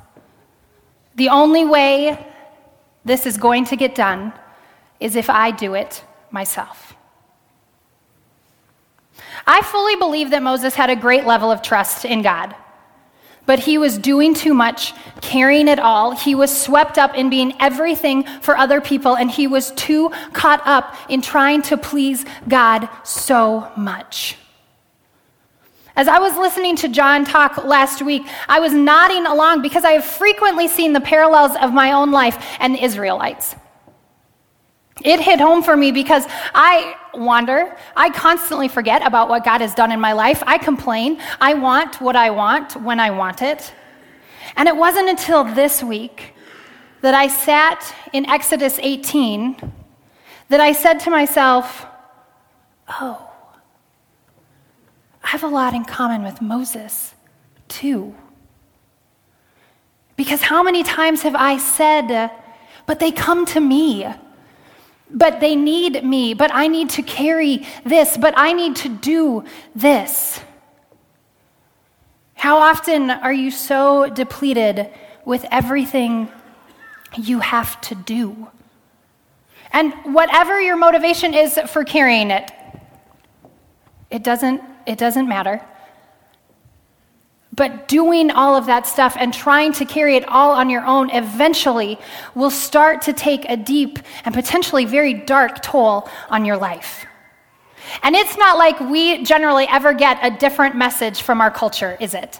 The 1.15 1.29
only 1.29 1.65
way 1.65 2.25
this 3.05 3.25
is 3.25 3.37
going 3.37 3.65
to 3.65 3.75
get 3.75 3.95
done 3.95 4.33
is 4.99 5.15
if 5.15 5.29
I 5.29 5.51
do 5.51 5.73
it 5.73 6.03
myself. 6.31 6.95
I 9.45 9.61
fully 9.61 9.95
believe 9.97 10.29
that 10.31 10.41
Moses 10.41 10.73
had 10.73 10.89
a 10.89 10.95
great 10.95 11.25
level 11.25 11.51
of 11.51 11.61
trust 11.61 12.05
in 12.05 12.21
God, 12.21 12.55
but 13.45 13.59
he 13.59 13.77
was 13.77 13.97
doing 13.97 14.33
too 14.33 14.53
much, 14.53 14.93
carrying 15.21 15.67
it 15.67 15.79
all. 15.79 16.11
He 16.11 16.33
was 16.33 16.55
swept 16.55 16.97
up 16.97 17.15
in 17.15 17.29
being 17.29 17.53
everything 17.59 18.23
for 18.41 18.57
other 18.57 18.79
people, 18.79 19.15
and 19.15 19.29
he 19.29 19.47
was 19.47 19.71
too 19.71 20.09
caught 20.31 20.61
up 20.65 20.95
in 21.09 21.21
trying 21.21 21.61
to 21.63 21.77
please 21.77 22.25
God 22.47 22.87
so 23.03 23.69
much. 23.75 24.37
As 25.95 26.07
I 26.07 26.17
was 26.17 26.35
listening 26.35 26.75
to 26.77 26.87
John 26.87 27.23
talk 27.23 27.63
last 27.65 28.01
week, 28.01 28.25
I 28.49 28.59
was 28.59 28.73
nodding 28.73 29.27
along 29.27 29.61
because 29.61 29.83
I 29.83 29.91
have 29.91 30.03
frequently 30.03 30.67
seen 30.67 30.93
the 30.93 31.01
parallels 31.01 31.55
of 31.61 31.71
my 31.71 31.91
own 31.91 32.11
life 32.11 32.57
and 32.59 32.73
the 32.73 32.83
Israelites. 32.83 33.55
It 35.03 35.19
hit 35.19 35.39
home 35.39 35.61
for 35.61 35.75
me 35.75 35.91
because 35.91 36.25
I 36.55 36.95
wander. 37.13 37.75
I 37.95 38.09
constantly 38.09 38.67
forget 38.67 39.05
about 39.05 39.29
what 39.29 39.43
God 39.43 39.61
has 39.61 39.75
done 39.75 39.91
in 39.91 39.99
my 39.99 40.13
life. 40.13 40.41
I 40.47 40.57
complain. 40.57 41.19
I 41.39 41.53
want 41.53 42.01
what 42.01 42.15
I 42.15 42.31
want 42.31 42.75
when 42.81 42.99
I 42.99 43.11
want 43.11 43.41
it. 43.41 43.73
And 44.55 44.67
it 44.67 44.75
wasn't 44.75 45.09
until 45.09 45.43
this 45.43 45.83
week 45.83 46.33
that 47.01 47.13
I 47.13 47.27
sat 47.27 47.93
in 48.13 48.25
Exodus 48.27 48.79
18 48.81 49.73
that 50.49 50.59
I 50.59 50.71
said 50.71 50.99
to 51.01 51.09
myself, 51.09 51.85
oh, 52.87 53.22
have 55.33 55.43
a 55.43 55.47
lot 55.47 55.73
in 55.73 55.83
common 55.83 56.21
with 56.21 56.43
Moses, 56.43 57.15
too. 57.67 58.13
Because 60.15 60.43
how 60.43 60.61
many 60.61 60.83
times 60.83 61.23
have 61.23 61.33
I 61.33 61.57
said, 61.57 62.29
but 62.85 62.99
they 62.99 63.11
come 63.11 63.47
to 63.47 63.59
me, 63.59 64.05
but 65.09 65.39
they 65.39 65.55
need 65.55 66.03
me, 66.03 66.35
but 66.35 66.51
I 66.53 66.67
need 66.67 66.91
to 66.91 67.01
carry 67.01 67.65
this, 67.83 68.15
but 68.15 68.35
I 68.37 68.53
need 68.53 68.75
to 68.75 68.89
do 68.89 69.43
this? 69.73 70.39
How 72.35 72.59
often 72.59 73.09
are 73.09 73.33
you 73.33 73.49
so 73.49 74.07
depleted 74.11 74.87
with 75.25 75.47
everything 75.49 76.31
you 77.17 77.39
have 77.39 77.81
to 77.81 77.95
do? 77.95 78.49
And 79.71 79.93
whatever 80.13 80.61
your 80.61 80.77
motivation 80.77 81.33
is 81.33 81.59
for 81.65 81.83
carrying 81.83 82.29
it, 82.29 82.51
it 84.13 84.23
doesn't 84.23 84.61
it 84.85 84.97
doesn't 84.97 85.27
matter. 85.27 85.61
But 87.55 87.87
doing 87.87 88.31
all 88.31 88.55
of 88.55 88.65
that 88.65 88.87
stuff 88.87 89.15
and 89.19 89.33
trying 89.33 89.73
to 89.73 89.85
carry 89.85 90.15
it 90.15 90.27
all 90.27 90.51
on 90.51 90.69
your 90.69 90.85
own 90.85 91.09
eventually 91.11 91.99
will 92.33 92.49
start 92.49 93.03
to 93.03 93.13
take 93.13 93.45
a 93.47 93.57
deep 93.57 93.99
and 94.25 94.33
potentially 94.33 94.85
very 94.85 95.13
dark 95.13 95.61
toll 95.61 96.09
on 96.29 96.45
your 96.45 96.57
life. 96.57 97.05
And 98.01 98.15
it's 98.15 98.37
not 98.37 98.57
like 98.57 98.79
we 98.79 99.23
generally 99.23 99.67
ever 99.67 99.93
get 99.93 100.17
a 100.23 100.31
different 100.31 100.75
message 100.75 101.21
from 101.21 101.41
our 101.41 101.51
culture, 101.51 101.95
is 101.99 102.15
it? 102.15 102.39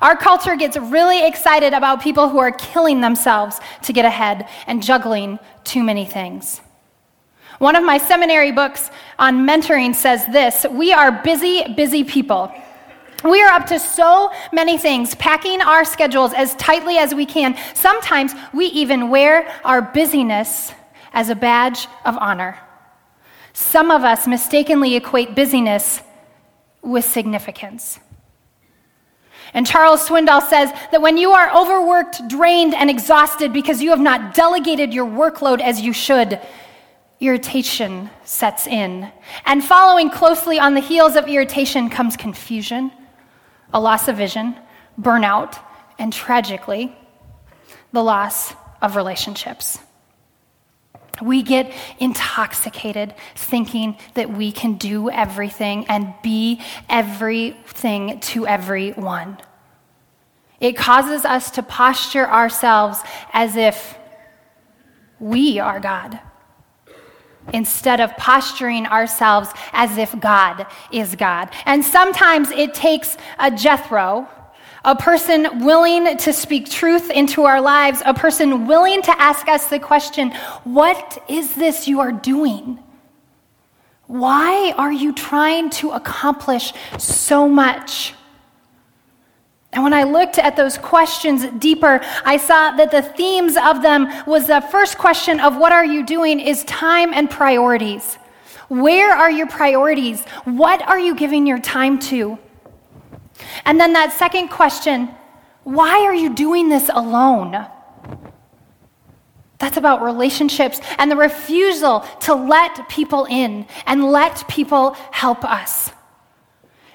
Our 0.00 0.16
culture 0.16 0.56
gets 0.56 0.78
really 0.78 1.26
excited 1.26 1.74
about 1.74 2.02
people 2.02 2.30
who 2.30 2.38
are 2.38 2.52
killing 2.52 3.02
themselves 3.02 3.60
to 3.82 3.92
get 3.92 4.06
ahead 4.06 4.48
and 4.66 4.82
juggling 4.82 5.38
too 5.62 5.82
many 5.82 6.06
things. 6.06 6.62
One 7.58 7.76
of 7.76 7.84
my 7.84 7.98
seminary 7.98 8.52
books 8.52 8.90
on 9.18 9.46
mentoring 9.46 9.94
says 9.94 10.26
this 10.26 10.66
We 10.70 10.92
are 10.92 11.22
busy, 11.22 11.72
busy 11.74 12.04
people. 12.04 12.52
We 13.24 13.40
are 13.42 13.48
up 13.48 13.66
to 13.68 13.78
so 13.78 14.32
many 14.52 14.76
things, 14.76 15.14
packing 15.14 15.62
our 15.62 15.84
schedules 15.84 16.34
as 16.34 16.54
tightly 16.56 16.98
as 16.98 17.14
we 17.14 17.24
can. 17.24 17.56
Sometimes 17.74 18.32
we 18.52 18.66
even 18.66 19.08
wear 19.08 19.50
our 19.64 19.80
busyness 19.80 20.72
as 21.12 21.30
a 21.30 21.34
badge 21.34 21.86
of 22.04 22.18
honor. 22.18 22.58
Some 23.54 23.90
of 23.90 24.02
us 24.02 24.26
mistakenly 24.26 24.96
equate 24.96 25.34
busyness 25.34 26.02
with 26.82 27.04
significance. 27.04 27.98
And 29.54 29.66
Charles 29.66 30.06
Swindoll 30.06 30.42
says 30.42 30.70
that 30.90 31.00
when 31.00 31.16
you 31.16 31.30
are 31.30 31.54
overworked, 31.56 32.28
drained, 32.28 32.74
and 32.74 32.90
exhausted 32.90 33.52
because 33.52 33.80
you 33.80 33.90
have 33.90 34.00
not 34.00 34.34
delegated 34.34 34.92
your 34.92 35.06
workload 35.06 35.60
as 35.60 35.80
you 35.80 35.92
should, 35.92 36.40
irritation 37.20 38.10
sets 38.24 38.66
in. 38.66 39.10
And 39.46 39.64
following 39.64 40.10
closely 40.10 40.58
on 40.58 40.74
the 40.74 40.80
heels 40.80 41.16
of 41.16 41.28
irritation 41.28 41.88
comes 41.90 42.16
confusion 42.16 42.90
a 43.72 43.80
loss 43.80 44.06
of 44.06 44.16
vision, 44.16 44.54
burnout, 45.00 45.58
and 45.98 46.12
tragically, 46.12 46.96
the 47.92 48.04
loss 48.04 48.54
of 48.80 48.94
relationships. 48.94 49.80
We 51.20 51.42
get 51.42 51.72
intoxicated 51.98 53.14
thinking 53.34 53.96
that 54.14 54.30
we 54.30 54.52
can 54.52 54.74
do 54.74 55.10
everything 55.10 55.86
and 55.88 56.14
be 56.22 56.60
everything 56.88 58.20
to 58.20 58.46
everyone. 58.46 59.38
It 60.60 60.76
causes 60.76 61.24
us 61.24 61.50
to 61.52 61.62
posture 61.64 62.28
ourselves 62.28 63.00
as 63.32 63.56
if 63.56 63.98
we 65.18 65.58
are 65.58 65.80
God 65.80 66.20
instead 67.52 68.00
of 68.00 68.16
posturing 68.16 68.86
ourselves 68.86 69.50
as 69.72 69.98
if 69.98 70.18
God 70.20 70.66
is 70.90 71.14
God. 71.14 71.50
And 71.66 71.84
sometimes 71.84 72.50
it 72.50 72.74
takes 72.74 73.16
a 73.38 73.50
Jethro, 73.50 74.28
a 74.84 74.96
person 74.96 75.64
willing 75.64 76.16
to 76.18 76.32
speak 76.32 76.70
truth 76.70 77.10
into 77.10 77.44
our 77.44 77.60
lives, 77.60 78.02
a 78.04 78.14
person 78.14 78.66
willing 78.66 79.02
to 79.02 79.20
ask 79.20 79.48
us 79.48 79.68
the 79.68 79.78
question, 79.78 80.32
What 80.64 81.22
is 81.28 81.54
this 81.54 81.88
you 81.88 82.00
are 82.00 82.12
doing? 82.12 82.78
Why 84.06 84.74
are 84.76 84.92
you 84.92 85.14
trying 85.14 85.70
to 85.70 85.90
accomplish 85.90 86.72
so 86.98 87.48
much? 87.48 88.14
And 89.74 89.82
when 89.82 89.92
I 89.92 90.04
looked 90.04 90.38
at 90.38 90.56
those 90.56 90.78
questions 90.78 91.44
deeper, 91.58 92.00
I 92.24 92.36
saw 92.36 92.70
that 92.76 92.92
the 92.92 93.02
themes 93.02 93.56
of 93.56 93.82
them 93.82 94.08
was 94.24 94.46
the 94.46 94.60
first 94.60 94.98
question 94.98 95.40
of 95.40 95.56
what 95.56 95.72
are 95.72 95.84
you 95.84 96.06
doing 96.06 96.38
is 96.38 96.62
time 96.64 97.12
and 97.12 97.28
priorities. 97.28 98.14
Where 98.68 99.12
are 99.12 99.30
your 99.30 99.48
priorities? 99.48 100.24
What 100.44 100.80
are 100.88 100.98
you 100.98 101.16
giving 101.16 101.44
your 101.44 101.58
time 101.58 101.98
to? 102.10 102.38
And 103.64 103.80
then 103.80 103.92
that 103.94 104.12
second 104.12 104.48
question, 104.48 105.08
why 105.64 106.04
are 106.04 106.14
you 106.14 106.32
doing 106.32 106.68
this 106.68 106.88
alone? 106.88 107.66
That's 109.58 109.76
about 109.76 110.02
relationships 110.02 110.80
and 110.98 111.10
the 111.10 111.16
refusal 111.16 112.00
to 112.20 112.34
let 112.34 112.88
people 112.88 113.24
in 113.24 113.66
and 113.86 114.04
let 114.04 114.46
people 114.46 114.92
help 115.10 115.44
us. 115.44 115.90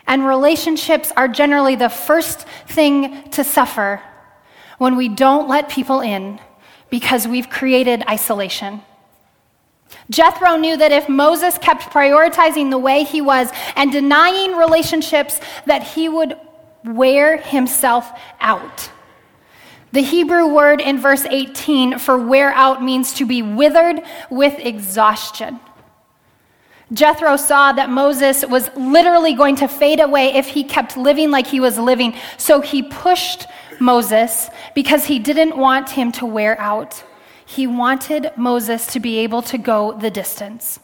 And 0.09 0.25
relationships 0.25 1.11
are 1.15 1.27
generally 1.27 1.75
the 1.75 1.87
first 1.87 2.47
thing 2.67 3.29
to 3.29 3.43
suffer 3.43 4.01
when 4.79 4.95
we 4.95 5.07
don't 5.07 5.47
let 5.47 5.69
people 5.69 6.01
in 6.01 6.39
because 6.89 7.27
we've 7.27 7.49
created 7.49 8.03
isolation. 8.09 8.81
Jethro 10.09 10.55
knew 10.55 10.75
that 10.77 10.91
if 10.91 11.07
Moses 11.07 11.59
kept 11.59 11.93
prioritizing 11.93 12.71
the 12.71 12.77
way 12.79 13.03
he 13.03 13.21
was 13.21 13.51
and 13.75 13.91
denying 13.91 14.55
relationships, 14.55 15.39
that 15.67 15.83
he 15.83 16.09
would 16.09 16.35
wear 16.83 17.37
himself 17.37 18.09
out. 18.39 18.91
The 19.91 20.01
Hebrew 20.01 20.47
word 20.47 20.81
in 20.81 20.97
verse 20.97 21.25
18 21.25 21.99
for 21.99 22.17
wear 22.17 22.51
out 22.53 22.83
means 22.83 23.13
to 23.13 23.27
be 23.27 23.43
withered 23.43 24.01
with 24.31 24.57
exhaustion. 24.57 25.59
Jethro 26.91 27.35
saw 27.35 27.71
that 27.73 27.89
Moses 27.89 28.43
was 28.45 28.69
literally 28.75 29.33
going 29.33 29.55
to 29.57 29.67
fade 29.67 29.99
away 29.99 30.33
if 30.33 30.47
he 30.47 30.63
kept 30.63 30.97
living 30.97 31.29
like 31.29 31.45
he 31.45 31.59
was 31.59 31.77
living. 31.77 32.15
So 32.37 32.61
he 32.61 32.81
pushed 32.81 33.45
Moses 33.79 34.49
because 34.73 35.05
he 35.05 35.19
didn't 35.19 35.55
want 35.55 35.89
him 35.91 36.11
to 36.13 36.25
wear 36.25 36.59
out. 36.59 37.03
He 37.45 37.67
wanted 37.67 38.31
Moses 38.35 38.87
to 38.87 38.99
be 38.99 39.19
able 39.19 39.41
to 39.43 39.57
go 39.57 39.93
the 39.93 40.09
distance. 40.09 40.79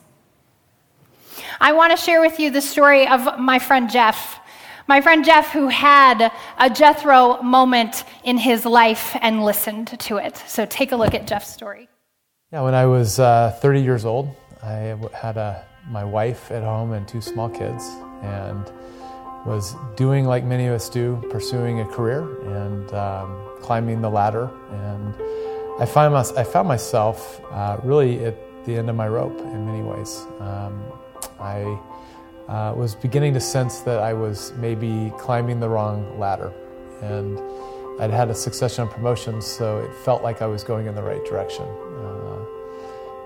I 1.60 1.74
want 1.74 1.98
to 1.98 1.98
share 1.98 2.22
with 2.22 2.40
you 2.40 2.52
the 2.52 2.62
story 2.62 3.08
of 3.08 3.40
my 3.40 3.60
friend 3.60 3.90
Jeff. 3.90 4.40
My 4.88 5.02
friend 5.02 5.26
Jeff, 5.26 5.52
who 5.52 5.68
had 5.68 6.32
a 6.60 6.70
Jethro 6.70 7.42
moment 7.42 8.04
in 8.24 8.38
his 8.38 8.66
life 8.66 9.18
and 9.22 9.44
listened 9.44 10.00
to 10.00 10.18
it. 10.18 10.38
So 10.48 10.66
take 10.68 10.92
a 10.92 10.96
look 10.96 11.16
at 11.16 11.26
Jeff's 11.26 11.52
story. 11.52 11.90
Yeah, 12.52 12.62
when 12.62 12.76
I 12.76 12.86
was 12.86 13.20
uh, 13.20 13.58
30 13.62 13.82
years 13.82 14.06
old, 14.06 14.30
I 14.62 14.96
had 15.14 15.38
a 15.38 15.66
my 15.90 16.04
wife 16.04 16.52
at 16.52 16.64
home 16.64 16.94
and 16.94 17.08
two 17.08 17.22
small 17.22 17.50
kids, 17.50 17.84
and 18.22 18.72
was 19.46 19.76
doing 19.96 20.26
like 20.26 20.44
many 20.44 20.66
of 20.66 20.74
us 20.74 20.90
do, 20.90 21.24
pursuing 21.30 21.80
a 21.80 21.86
career 21.86 22.22
and 22.64 22.92
um, 22.94 23.40
climbing 23.62 24.02
the 24.02 24.10
ladder. 24.10 24.50
And 24.72 25.14
I, 25.80 25.86
find 25.86 26.14
my, 26.14 26.26
I 26.36 26.44
found 26.44 26.68
myself 26.68 27.42
uh, 27.52 27.78
really 27.84 28.26
at 28.26 28.36
the 28.66 28.76
end 28.76 28.90
of 28.90 28.96
my 28.96 29.08
rope 29.08 29.40
in 29.40 29.66
many 29.66 29.84
ways. 29.84 30.26
Um, 30.40 30.84
I 31.40 31.80
uh, 32.48 32.74
was 32.76 32.96
beginning 32.96 33.34
to 33.36 33.40
sense 33.40 33.82
that 33.82 34.00
I 34.00 34.14
was 34.14 34.54
maybe 34.54 35.14
climbing 35.20 35.60
the 35.60 35.70
wrong 35.70 36.20
ladder. 36.20 36.52
And 37.02 37.40
I'd 38.00 38.12
had 38.12 38.30
a 38.30 38.36
succession 38.36 38.84
of 38.84 38.90
promotions, 38.90 39.46
so 39.46 39.80
it 39.80 39.94
felt 40.04 40.24
like 40.24 40.42
I 40.42 40.48
was 40.48 40.64
going 40.64 40.88
in 40.88 40.96
the 40.96 41.04
right 41.04 41.24
direction. 41.24 41.66
Uh, 41.66 42.25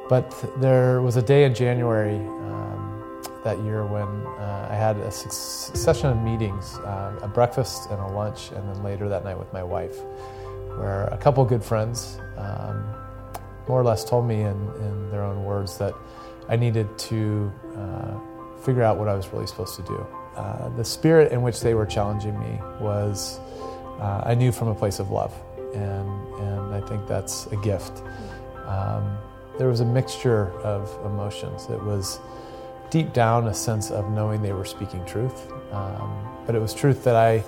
but 0.10 0.34
there 0.60 1.02
was 1.02 1.16
a 1.16 1.22
day 1.22 1.46
in 1.46 1.54
January 1.54 2.20
that 3.44 3.60
year 3.64 3.86
when 3.86 4.08
uh, 4.38 4.68
I 4.70 4.76
had 4.76 4.98
a 4.98 5.12
succession 5.12 6.10
of 6.10 6.18
meetings, 6.22 6.78
uh, 6.80 7.20
a 7.22 7.28
breakfast 7.28 7.90
and 7.90 8.00
a 8.00 8.08
lunch, 8.08 8.52
and 8.52 8.68
then 8.68 8.84
later 8.84 9.08
that 9.10 9.24
night 9.24 9.38
with 9.38 9.52
my 9.54 9.64
wife, 9.64 9.98
where 10.78 11.06
a 11.06 11.18
couple 11.18 11.44
good 11.46 11.64
friends 11.64 12.20
um, 12.38 12.84
more 13.68 13.80
or 13.80 13.84
less 13.84 14.04
told 14.04 14.28
me 14.28 14.42
in, 14.42 14.58
in, 14.82 15.12
their 15.12 15.24
own 15.24 15.44
words 15.44 15.78
that 15.78 15.94
I 16.48 16.56
needed 16.56 16.98
to 17.10 17.52
uh, 17.76 18.20
figure 18.64 18.84
out 18.84 18.98
what 18.98 19.08
I 19.08 19.14
was 19.14 19.28
really 19.30 19.48
supposed 19.48 19.76
to 19.78 19.84
do. 19.84 20.06
Uh, 20.36 20.70
the 20.70 20.86
spirit 20.86 21.32
in 21.32 21.42
which 21.42 21.62
they 21.62 21.74
were 21.74 21.86
challenging 21.86 22.38
me 22.40 22.60
was, 22.80 23.40
uh, 24.00 24.22
I 24.26 24.36
knew 24.36 24.52
from 24.52 24.68
a 24.68 24.76
place 24.76 25.00
of 25.00 25.12
love, 25.12 25.34
and, 25.74 26.10
and 26.40 26.76
I 26.76 26.82
think 26.88 27.08
that's 27.08 27.48
a 27.48 27.58
gift. 27.58 28.04
Um, 28.66 29.18
there 29.60 29.68
was 29.68 29.82
a 29.82 29.86
mixture 29.86 30.58
of 30.62 30.90
emotions. 31.06 31.68
It 31.70 31.84
was 31.84 32.20
deep 32.90 33.12
down 33.12 33.48
a 33.48 33.54
sense 33.54 33.92
of 33.92 34.10
knowing 34.10 34.42
they 34.42 34.54
were 34.54 34.66
speaking 34.66 35.06
truth. 35.06 35.52
Um, 35.72 36.28
but 36.46 36.56
it 36.56 36.60
was 36.60 36.74
truth 36.74 37.04
that 37.04 37.16
I 37.16 37.44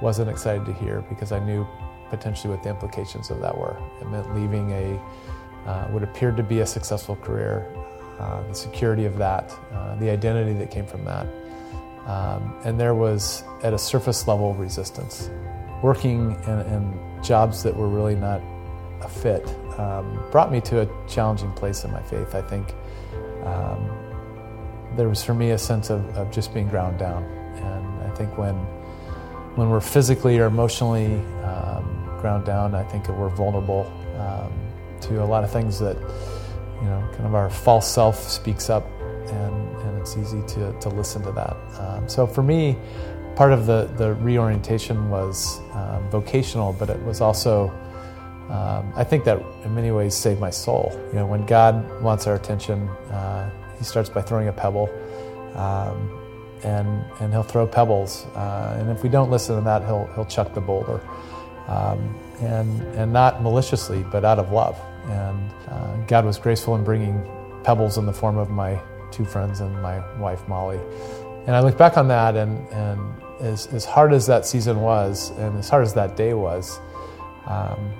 wasn't 0.00 0.30
excited 0.30 0.64
to 0.64 0.72
hear 0.72 1.04
because 1.08 1.32
I 1.32 1.38
knew 1.38 1.66
potentially 2.08 2.52
what 2.52 2.62
the 2.62 2.70
implications 2.70 3.30
of 3.30 3.40
that 3.42 3.56
were. 3.56 3.76
It 4.00 4.08
meant 4.08 4.34
leaving 4.34 4.72
a 4.72 5.00
uh, 5.68 5.86
what 5.88 6.02
appeared 6.02 6.36
to 6.38 6.42
be 6.42 6.60
a 6.60 6.66
successful 6.66 7.16
career, 7.16 7.70
uh, 8.18 8.42
the 8.48 8.54
security 8.54 9.04
of 9.04 9.16
that, 9.18 9.54
uh, 9.72 9.96
the 9.96 10.10
identity 10.10 10.52
that 10.54 10.70
came 10.70 10.86
from 10.86 11.04
that. 11.04 11.26
Um, 12.06 12.54
and 12.64 12.78
there 12.78 12.94
was, 12.94 13.44
at 13.62 13.72
a 13.72 13.78
surface 13.78 14.26
level, 14.28 14.54
resistance. 14.54 15.30
Working 15.82 16.38
in, 16.46 16.60
in 16.72 17.22
jobs 17.22 17.62
that 17.62 17.74
were 17.74 17.88
really 17.88 18.14
not 18.14 18.42
a 19.00 19.08
fit 19.08 19.46
um, 19.78 20.22
brought 20.30 20.50
me 20.50 20.60
to 20.62 20.82
a 20.82 20.88
challenging 21.08 21.52
place 21.52 21.84
in 21.84 21.92
my 21.92 22.02
faith. 22.02 22.34
I 22.34 22.42
think 22.42 22.74
um, 23.44 23.88
there 24.96 25.08
was 25.08 25.22
for 25.24 25.34
me 25.34 25.50
a 25.50 25.58
sense 25.58 25.90
of, 25.90 26.04
of 26.16 26.30
just 26.30 26.54
being 26.54 26.68
ground 26.68 26.98
down. 26.98 27.24
And 27.24 28.02
I 28.02 28.14
think 28.14 28.36
when, 28.38 28.54
when 29.56 29.70
we're 29.70 29.80
physically 29.80 30.38
or 30.38 30.46
emotionally 30.46 31.14
um, 31.42 32.18
ground 32.20 32.44
down, 32.46 32.74
I 32.74 32.82
think 32.84 33.08
we're 33.08 33.28
vulnerable 33.28 33.92
um, 34.18 34.52
to 35.02 35.22
a 35.22 35.26
lot 35.26 35.44
of 35.44 35.50
things 35.50 35.78
that, 35.80 35.96
you 35.96 36.88
know, 36.88 37.08
kind 37.12 37.26
of 37.26 37.34
our 37.34 37.50
false 37.50 37.90
self 37.90 38.16
speaks 38.16 38.70
up, 38.70 38.86
and, 39.00 39.76
and 39.82 39.98
it's 39.98 40.16
easy 40.16 40.42
to, 40.54 40.72
to 40.80 40.88
listen 40.88 41.22
to 41.22 41.32
that. 41.32 41.56
Um, 41.80 42.08
so 42.08 42.26
for 42.26 42.42
me, 42.42 42.76
part 43.36 43.52
of 43.52 43.66
the, 43.66 43.90
the 43.96 44.14
reorientation 44.14 45.10
was 45.10 45.60
um, 45.72 46.08
vocational, 46.10 46.72
but 46.72 46.88
it 46.88 47.02
was 47.04 47.20
also, 47.20 47.72
um, 48.50 48.92
I 48.94 49.04
think 49.04 49.24
that 49.24 49.42
in 49.64 49.74
many 49.74 49.90
ways 49.90 50.14
saved 50.14 50.40
my 50.40 50.50
soul. 50.50 50.92
You 51.08 51.20
know, 51.20 51.26
when 51.26 51.46
God 51.46 52.02
wants 52.02 52.26
our 52.26 52.34
attention, 52.34 52.88
uh, 53.10 53.50
He 53.78 53.84
starts 53.84 54.10
by 54.10 54.22
throwing 54.22 54.48
a 54.48 54.52
pebble, 54.52 54.88
um, 55.54 56.20
and 56.62 57.04
and 57.20 57.32
He'll 57.32 57.42
throw 57.42 57.66
pebbles, 57.66 58.26
uh, 58.34 58.76
and 58.78 58.90
if 58.90 59.02
we 59.02 59.08
don't 59.08 59.30
listen 59.30 59.56
to 59.56 59.62
that, 59.62 59.82
He'll 59.82 60.10
He'll 60.14 60.26
chuck 60.26 60.54
the 60.54 60.60
boulder, 60.60 61.00
um, 61.68 62.18
and 62.40 62.82
and 62.96 63.12
not 63.12 63.42
maliciously, 63.42 64.04
but 64.12 64.24
out 64.24 64.38
of 64.38 64.52
love. 64.52 64.78
And 65.06 65.50
uh, 65.68 65.96
God 66.06 66.24
was 66.24 66.38
graceful 66.38 66.76
in 66.76 66.84
bringing 66.84 67.22
pebbles 67.62 67.98
in 67.98 68.06
the 68.06 68.12
form 68.12 68.38
of 68.38 68.50
my 68.50 68.80
two 69.10 69.24
friends 69.24 69.60
and 69.60 69.72
my 69.80 70.02
wife 70.18 70.46
Molly. 70.48 70.80
And 71.46 71.54
I 71.54 71.60
look 71.60 71.76
back 71.76 71.96
on 71.98 72.08
that, 72.08 72.36
and, 72.36 72.66
and 72.68 73.00
as, 73.40 73.66
as 73.68 73.84
hard 73.84 74.12
as 74.12 74.26
that 74.26 74.46
season 74.46 74.80
was, 74.80 75.30
and 75.38 75.58
as 75.58 75.68
hard 75.68 75.84
as 75.84 75.92
that 75.94 76.16
day 76.16 76.32
was, 76.32 76.78
um, 77.46 77.92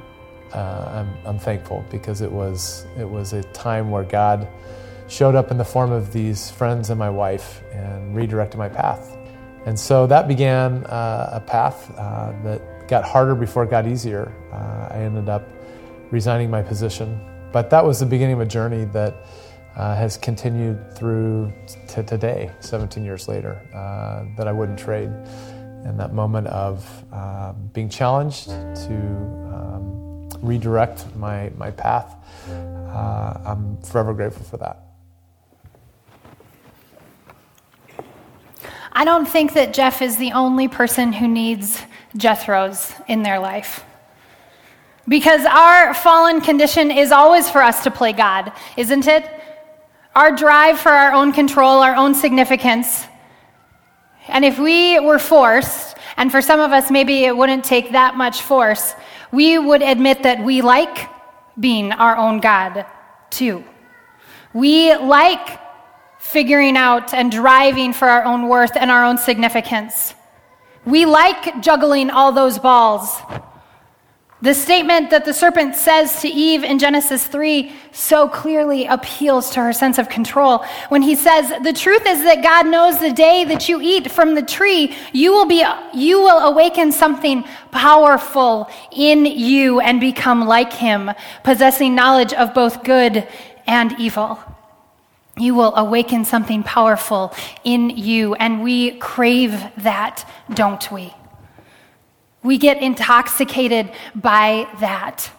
uh, 0.53 1.05
I'm, 1.05 1.27
I'm 1.27 1.39
thankful 1.39 1.85
because 1.91 2.21
it 2.21 2.31
was, 2.31 2.87
it 2.99 3.09
was 3.09 3.33
a 3.33 3.43
time 3.53 3.91
where 3.91 4.05
God 4.05 4.49
showed 5.09 5.35
up 5.35 5.51
in 5.51 5.59
the 5.59 5.65
form 5.65 5.93
of 5.93 6.13
these 6.13 6.51
friends 6.51 6.91
and 6.91 6.99
my 6.99 7.11
wife 7.11 7.63
and 7.73 8.15
redirected 8.15 8.59
my 8.59 8.69
path. 8.69 9.17
And 9.67 9.79
so 9.79 10.07
that 10.07 10.29
began 10.29 10.85
uh, 10.87 11.31
a 11.33 11.41
path 11.41 11.91
uh, 11.99 12.33
that 12.43 12.89
got 12.89 13.05
harder 13.05 13.35
before 13.35 13.65
it 13.65 13.71
got 13.71 13.87
easier. 13.87 14.33
Uh, 14.53 14.95
I 14.95 14.99
ended 14.99 15.29
up 15.29 15.49
resigning 16.11 16.51
my 16.51 16.63
position. 16.63 17.21
But 17.53 17.71
that 17.71 17.85
was 17.85 18.01
the 18.01 18.07
beginning 18.07 18.35
of 18.35 18.41
a 18.41 18.47
journey 18.47 18.85
that 18.87 19.27
uh, 19.77 19.95
has 19.95 20.17
continued 20.17 20.95
through 20.97 21.53
to 21.89 22.03
today, 22.03 22.51
17 22.61 23.05
years 23.05 23.29
later, 23.29 23.61
uh, 23.75 24.25
that 24.37 24.47
I 24.47 24.53
wouldn't 24.53 24.79
trade. 24.79 25.09
And 25.85 25.99
that 26.01 26.13
moment 26.13 26.47
of 26.49 27.05
um, 27.13 27.71
being 27.73 27.89
challenged 27.89 28.49
to 28.49 28.95
um, 29.55 30.04
redirect 30.47 31.15
my, 31.17 31.51
my 31.57 31.71
path, 31.71 32.15
uh, 32.49 33.41
I'm 33.45 33.81
forever 33.83 34.15
grateful 34.15 34.45
for 34.45 34.57
that. 34.59 34.81
I 38.93 39.05
don't 39.05 39.27
think 39.27 39.55
that 39.55 39.75
Jeff 39.75 40.03
is 40.03 40.17
the 40.19 40.33
only 40.33 40.69
person 40.69 41.13
who 41.13 41.27
needs 41.27 41.81
Jethro's 42.17 42.93
in 43.09 43.23
their 43.23 43.41
life. 43.41 43.85
Because 45.09 45.45
our 45.45 45.93
fallen 45.95 46.41
condition 46.41 46.91
is 46.91 47.11
always 47.11 47.51
for 47.51 47.63
us 47.63 47.83
to 47.85 47.91
play 47.91 48.13
God, 48.13 48.53
isn't 48.77 49.07
it? 49.07 49.29
our 50.15 50.31
drive 50.31 50.79
for 50.79 50.91
our 50.91 51.13
own 51.13 51.33
control, 51.33 51.83
our 51.83 51.97
own 51.97 52.15
significance. 52.15 53.05
And 54.29 54.45
if 54.45 54.59
we 54.59 55.01
were 55.01 55.19
forced, 55.19 55.97
and 56.17 56.31
for 56.31 56.41
some 56.41 56.61
of 56.61 56.71
us, 56.71 56.91
maybe 56.91 57.25
it 57.25 57.37
wouldn't 57.37 57.65
take 57.65 57.93
that 57.93 58.17
much 58.17 58.41
force, 58.41 58.95
we 59.35 59.59
would 59.59 59.83
admit 59.83 60.23
that 60.23 60.43
we 60.43 60.63
like 60.63 61.11
being 61.59 61.93
our 61.93 62.17
own 62.17 62.41
God 62.41 62.87
too. 63.31 63.65
We 64.53 64.95
like 64.97 65.61
figuring 66.19 66.77
out 66.77 67.13
and 67.13 67.31
driving 67.31 67.93
for 67.93 68.09
our 68.09 68.25
own 68.25 68.49
worth 68.49 68.77
and 68.77 68.91
our 68.91 69.05
own 69.05 69.19
significance. 69.19 70.15
We 70.85 71.05
like 71.07 71.63
juggling 71.63 72.11
all 72.11 72.33
those 72.33 72.59
balls. 72.59 73.17
The 74.45 74.53
statement 74.53 75.09
that 75.09 75.25
the 75.25 75.33
serpent 75.33 75.75
says 75.75 76.21
to 76.21 76.29
Eve 76.29 76.65
in 76.65 76.79
Genesis 76.79 77.27
3 77.27 77.73
so 77.93 78.29
clearly 78.29 78.85
appeals 78.85 79.49
to 79.53 79.61
her 79.61 79.73
sense 79.73 79.97
of 79.97 80.11
control. 80.11 80.67
When 80.91 81.01
he 81.01 81.15
says, 81.15 81.49
The 81.63 81.73
truth 81.73 82.05
is 82.05 82.23
that 82.25 82.43
God 82.43 82.67
knows 82.67 83.01
the 83.01 83.11
day 83.11 83.45
that 83.47 83.71
you 83.71 83.81
eat 83.81 84.11
from 84.11 84.35
the 84.35 84.43
tree, 84.43 84.95
you 85.15 85.33
will, 85.33 85.47
be, 85.47 85.65
you 85.95 86.21
will 86.21 86.41
awaken 86.41 86.93
something 86.93 87.45
powerful 87.71 88.69
in 88.93 89.25
you 89.25 89.81
and 89.81 89.99
become 89.99 90.47
like 90.47 90.75
him, 90.75 91.11
possessing 91.43 91.95
knowledge 91.95 92.35
of 92.35 92.53
both 92.53 92.85
good 92.85 93.27
and 93.67 93.99
evil. 93.99 94.39
You 95.39 95.55
will 95.55 95.75
awaken 95.75 96.27
something 96.27 96.63
powerful 96.65 97.33
in 97.65 97.89
you, 97.89 98.35
and 98.35 98.63
we 98.63 98.99
crave 98.99 99.59
that, 99.79 100.31
don't 100.53 100.93
we? 100.93 101.15
We 102.45 102.59
get 102.59 102.81
intoxicated 102.81 103.91
by 104.15 104.69
that. 104.81 105.33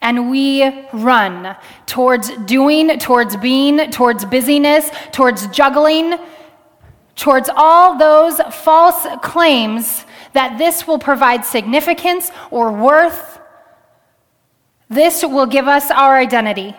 And 0.00 0.30
we 0.30 0.86
run 0.92 1.56
towards 1.86 2.30
doing, 2.46 2.98
towards 3.00 3.36
being, 3.36 3.90
towards 3.90 4.24
busyness, 4.24 4.90
towards 5.10 5.48
juggling, 5.48 6.16
towards 7.16 7.50
all 7.54 7.98
those 7.98 8.40
false 8.52 9.06
claims 9.22 10.04
that 10.34 10.56
this 10.56 10.86
will 10.86 11.00
provide 11.00 11.44
significance 11.44 12.30
or 12.52 12.70
worth. 12.70 13.40
This 14.88 15.24
will 15.24 15.46
give 15.46 15.66
us 15.66 15.90
our 15.90 16.16
identity. 16.16 16.76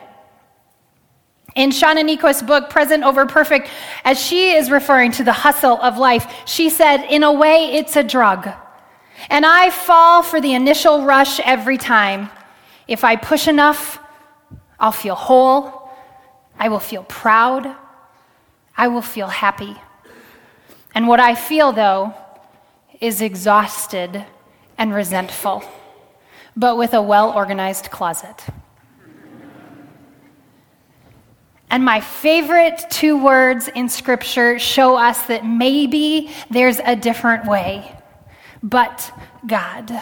In 1.55 1.71
Shauna 1.71 2.05
Niequist's 2.05 2.41
book, 2.41 2.69
Present 2.69 3.03
Over 3.03 3.25
Perfect, 3.25 3.69
as 4.05 4.17
she 4.17 4.51
is 4.53 4.71
referring 4.71 5.11
to 5.13 5.25
the 5.25 5.33
hustle 5.33 5.77
of 5.81 5.97
life, 5.97 6.43
she 6.45 6.69
said, 6.69 7.03
in 7.09 7.23
a 7.23 7.33
way, 7.33 7.73
it's 7.73 7.97
a 7.97 8.03
drug. 8.03 8.49
And 9.27 9.45
I 9.45 9.69
fall 9.69 10.23
for 10.23 10.39
the 10.39 10.53
initial 10.53 11.03
rush 11.03 11.39
every 11.41 11.77
time. 11.77 12.29
If 12.87 13.03
I 13.03 13.15
push 13.15 13.47
enough, 13.47 13.99
I'll 14.79 14.91
feel 14.91 15.15
whole. 15.15 15.91
I 16.57 16.69
will 16.69 16.79
feel 16.79 17.03
proud. 17.03 17.75
I 18.77 18.87
will 18.87 19.01
feel 19.01 19.27
happy. 19.27 19.75
And 20.95 21.07
what 21.07 21.19
I 21.19 21.35
feel, 21.35 21.71
though, 21.71 22.13
is 23.01 23.21
exhausted 23.21 24.25
and 24.77 24.93
resentful, 24.93 25.63
but 26.55 26.77
with 26.77 26.93
a 26.93 27.01
well 27.01 27.31
organized 27.31 27.91
closet. 27.91 28.45
And 31.69 31.85
my 31.85 32.01
favorite 32.01 32.83
two 32.89 33.23
words 33.23 33.67
in 33.67 33.89
Scripture 33.89 34.57
show 34.57 34.95
us 34.95 35.21
that 35.23 35.45
maybe 35.45 36.31
there's 36.49 36.79
a 36.79 36.95
different 36.95 37.45
way 37.45 37.95
but 38.63 39.11
God. 39.47 40.01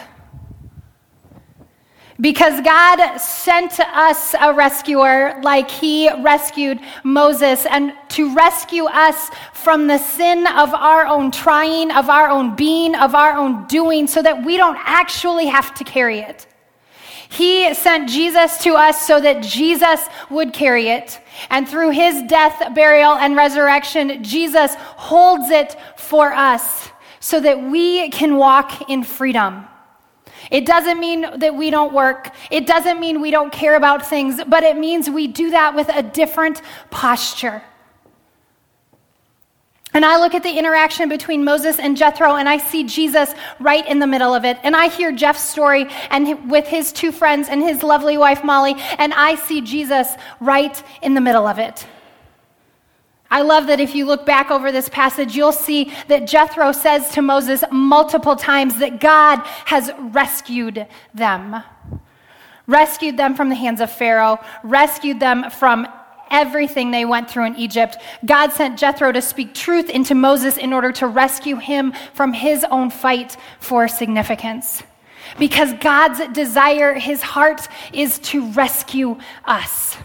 Because 2.20 2.60
God 2.62 3.18
sent 3.18 3.78
us 3.78 4.34
a 4.40 4.52
rescuer 4.52 5.40
like 5.42 5.70
he 5.70 6.10
rescued 6.22 6.80
Moses, 7.04 7.64
and 7.64 7.92
to 8.08 8.34
rescue 8.34 8.86
us 8.86 9.30
from 9.52 9.86
the 9.86 9.98
sin 9.98 10.46
of 10.48 10.74
our 10.74 11.06
own 11.06 11.30
trying, 11.30 11.92
of 11.92 12.10
our 12.10 12.28
own 12.28 12.56
being, 12.56 12.96
of 12.96 13.14
our 13.14 13.36
own 13.36 13.66
doing, 13.68 14.08
so 14.08 14.20
that 14.20 14.44
we 14.44 14.56
don't 14.56 14.78
actually 14.80 15.46
have 15.46 15.72
to 15.74 15.84
carry 15.84 16.18
it. 16.18 16.46
He 17.28 17.72
sent 17.74 18.08
Jesus 18.08 18.58
to 18.64 18.74
us 18.74 19.06
so 19.06 19.20
that 19.20 19.42
Jesus 19.42 20.00
would 20.28 20.52
carry 20.52 20.88
it. 20.88 21.20
And 21.50 21.68
through 21.68 21.90
his 21.90 22.22
death, 22.22 22.74
burial, 22.74 23.12
and 23.12 23.36
resurrection, 23.36 24.24
Jesus 24.24 24.74
holds 24.74 25.50
it 25.50 25.76
for 25.96 26.32
us 26.32 26.88
so 27.20 27.40
that 27.40 27.62
we 27.62 28.10
can 28.10 28.36
walk 28.36 28.88
in 28.88 29.02
freedom. 29.02 29.66
It 30.50 30.64
doesn't 30.64 30.98
mean 30.98 31.26
that 31.38 31.54
we 31.54 31.70
don't 31.70 31.92
work. 31.92 32.30
It 32.50 32.66
doesn't 32.66 33.00
mean 33.00 33.20
we 33.20 33.30
don't 33.30 33.52
care 33.52 33.76
about 33.76 34.06
things, 34.06 34.40
but 34.46 34.62
it 34.62 34.76
means 34.76 35.10
we 35.10 35.26
do 35.26 35.50
that 35.50 35.74
with 35.74 35.88
a 35.88 36.02
different 36.02 36.62
posture. 36.90 37.62
And 39.94 40.04
I 40.04 40.18
look 40.18 40.34
at 40.34 40.42
the 40.42 40.58
interaction 40.58 41.08
between 41.08 41.44
Moses 41.44 41.78
and 41.78 41.96
Jethro, 41.96 42.36
and 42.36 42.48
I 42.48 42.58
see 42.58 42.84
Jesus 42.84 43.34
right 43.58 43.86
in 43.86 43.98
the 43.98 44.06
middle 44.06 44.34
of 44.34 44.44
it. 44.44 44.58
And 44.62 44.76
I 44.76 44.88
hear 44.88 45.12
Jeff's 45.12 45.42
story 45.42 45.86
and 46.10 46.50
with 46.50 46.66
his 46.66 46.92
two 46.92 47.10
friends 47.10 47.48
and 47.48 47.62
his 47.62 47.82
lovely 47.82 48.18
wife 48.18 48.44
Molly, 48.44 48.76
and 48.98 49.14
I 49.14 49.34
see 49.34 49.60
Jesus 49.60 50.14
right 50.40 50.82
in 51.02 51.14
the 51.14 51.20
middle 51.20 51.46
of 51.46 51.58
it. 51.58 51.86
I 53.30 53.42
love 53.42 53.66
that 53.66 53.80
if 53.80 53.94
you 53.94 54.06
look 54.06 54.24
back 54.24 54.50
over 54.50 54.72
this 54.72 54.88
passage, 54.88 55.36
you'll 55.36 55.52
see 55.52 55.92
that 56.08 56.26
Jethro 56.26 56.72
says 56.72 57.10
to 57.10 57.22
Moses 57.22 57.62
multiple 57.70 58.36
times 58.36 58.78
that 58.78 59.00
God 59.00 59.40
has 59.66 59.90
rescued 59.98 60.86
them. 61.12 61.62
Rescued 62.66 63.16
them 63.16 63.34
from 63.34 63.48
the 63.48 63.54
hands 63.54 63.80
of 63.80 63.90
Pharaoh, 63.90 64.38
rescued 64.62 65.20
them 65.20 65.50
from 65.50 65.86
everything 66.30 66.90
they 66.90 67.04
went 67.04 67.30
through 67.30 67.46
in 67.46 67.56
Egypt. 67.56 67.96
God 68.24 68.52
sent 68.52 68.78
Jethro 68.78 69.12
to 69.12 69.22
speak 69.22 69.54
truth 69.54 69.88
into 69.90 70.14
Moses 70.14 70.56
in 70.56 70.72
order 70.72 70.92
to 70.92 71.06
rescue 71.06 71.56
him 71.56 71.92
from 72.14 72.32
his 72.32 72.64
own 72.70 72.90
fight 72.90 73.36
for 73.60 73.88
significance. 73.88 74.82
Because 75.38 75.72
God's 75.74 76.26
desire, 76.32 76.94
his 76.94 77.22
heart, 77.22 77.68
is 77.92 78.18
to 78.20 78.50
rescue 78.52 79.18
us. 79.44 79.96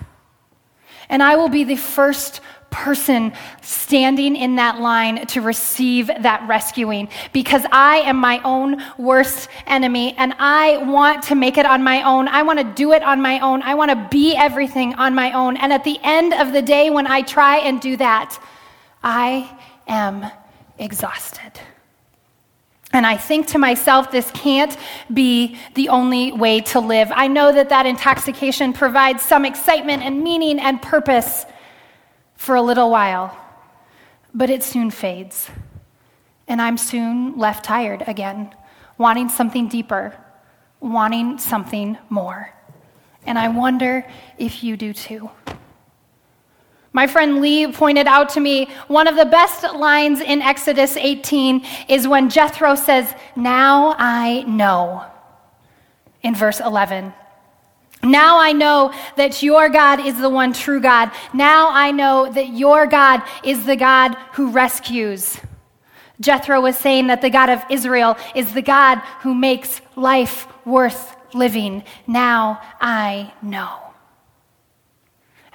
And 1.10 1.22
I 1.22 1.36
will 1.36 1.50
be 1.50 1.64
the 1.64 1.76
first 1.76 2.42
person 2.74 3.32
standing 3.62 4.36
in 4.36 4.56
that 4.56 4.82
line 4.82 5.26
to 5.28 5.42
receive 5.42 6.08
that 6.08 6.46
rescuing 6.48 7.08
because 7.32 7.64
I 7.72 7.98
am 8.00 8.18
my 8.18 8.42
own 8.44 8.84
worst 8.98 9.48
enemy 9.68 10.16
and 10.18 10.34
I 10.40 10.78
want 10.78 11.24
to 11.26 11.36
make 11.36 11.58
it 11.58 11.68
on 11.68 11.84
my 11.84 12.02
own. 12.02 12.28
I 12.28 12.42
want 12.42 12.60
to 12.60 12.66
do 12.66 12.92
it 12.92 13.04
on 13.04 13.22
my 13.22 13.40
own. 13.40 13.62
I 13.62 13.76
want 13.76 13.92
to 13.92 14.08
be 14.10 14.36
everything 14.36 14.96
on 14.96 15.14
my 15.14 15.32
own. 15.34 15.56
And 15.56 15.72
at 15.72 15.84
the 15.84 16.00
end 16.04 16.34
of 16.34 16.52
the 16.52 16.64
day, 16.64 16.90
when 16.90 17.06
I 17.06 17.22
try 17.22 17.60
and 17.60 17.80
do 17.80 17.96
that, 17.98 18.44
I 19.04 19.56
am 19.88 20.26
exhausted. 20.80 21.60
And 22.92 23.06
I 23.06 23.18
think 23.18 23.48
to 23.48 23.58
myself, 23.58 24.12
this 24.12 24.30
can't 24.32 24.76
be 25.14 25.58
the 25.76 25.90
only 25.90 26.32
way 26.32 26.62
to 26.62 26.80
live. 26.80 27.12
I 27.14 27.28
know 27.28 27.52
that 27.52 27.70
that 27.70 27.86
intoxication 27.86 28.74
provides 28.74 29.24
some 29.24 29.46
excitement 29.46 30.04
and 30.04 30.24
meaning 30.24 30.60
and 30.60 30.82
purpose 30.82 31.46
for 32.44 32.56
a 32.56 32.62
little 32.62 32.90
while, 32.90 33.34
but 34.34 34.50
it 34.50 34.62
soon 34.62 34.92
fades. 34.92 35.50
And 36.46 36.62
I'm 36.62 36.76
soon 36.78 37.38
left 37.38 37.64
tired 37.64 38.04
again, 38.06 38.54
wanting 38.98 39.30
something 39.30 39.70
deeper, 39.70 40.14
wanting 40.82 41.38
something 41.38 41.98
more. 42.10 42.54
And 43.26 43.40
I 43.40 43.48
wonder 43.48 44.06
if 44.38 44.62
you 44.62 44.76
do 44.76 44.92
too. 44.92 45.32
My 46.92 47.08
friend 47.08 47.40
Lee 47.40 47.72
pointed 47.72 48.08
out 48.08 48.28
to 48.32 48.42
me 48.42 48.68
one 48.90 49.08
of 49.08 49.16
the 49.16 49.26
best 49.26 49.64
lines 49.74 50.20
in 50.20 50.42
Exodus 50.42 50.98
18 50.98 51.66
is 51.88 52.10
when 52.10 52.30
Jethro 52.30 52.76
says, 52.76 53.16
Now 53.38 53.96
I 53.98 54.42
know, 54.42 55.06
in 56.22 56.36
verse 56.36 56.60
11. 56.60 57.14
Now 58.04 58.38
I 58.40 58.52
know 58.52 58.94
that 59.16 59.42
your 59.42 59.70
God 59.70 60.06
is 60.06 60.20
the 60.20 60.30
one 60.30 60.52
true 60.52 60.82
God. 60.82 61.12
Now 61.34 61.70
I 61.72 61.92
know 61.92 62.30
that 62.32 62.50
your 62.50 62.86
God 62.86 63.22
is 63.44 63.66
the 63.66 63.78
God 63.78 64.16
who 64.34 64.52
rescues. 64.52 65.38
Jethro 66.20 66.62
was 66.62 66.78
saying 66.78 67.08
that 67.08 67.22
the 67.22 67.30
God 67.30 67.50
of 67.50 67.64
Israel 67.70 68.18
is 68.36 68.54
the 68.54 68.62
God 68.62 69.00
who 69.22 69.34
makes 69.34 69.82
life 69.96 70.48
worth 70.66 71.16
living. 71.34 71.84
Now 72.06 72.62
I 72.80 73.34
know. 73.42 73.80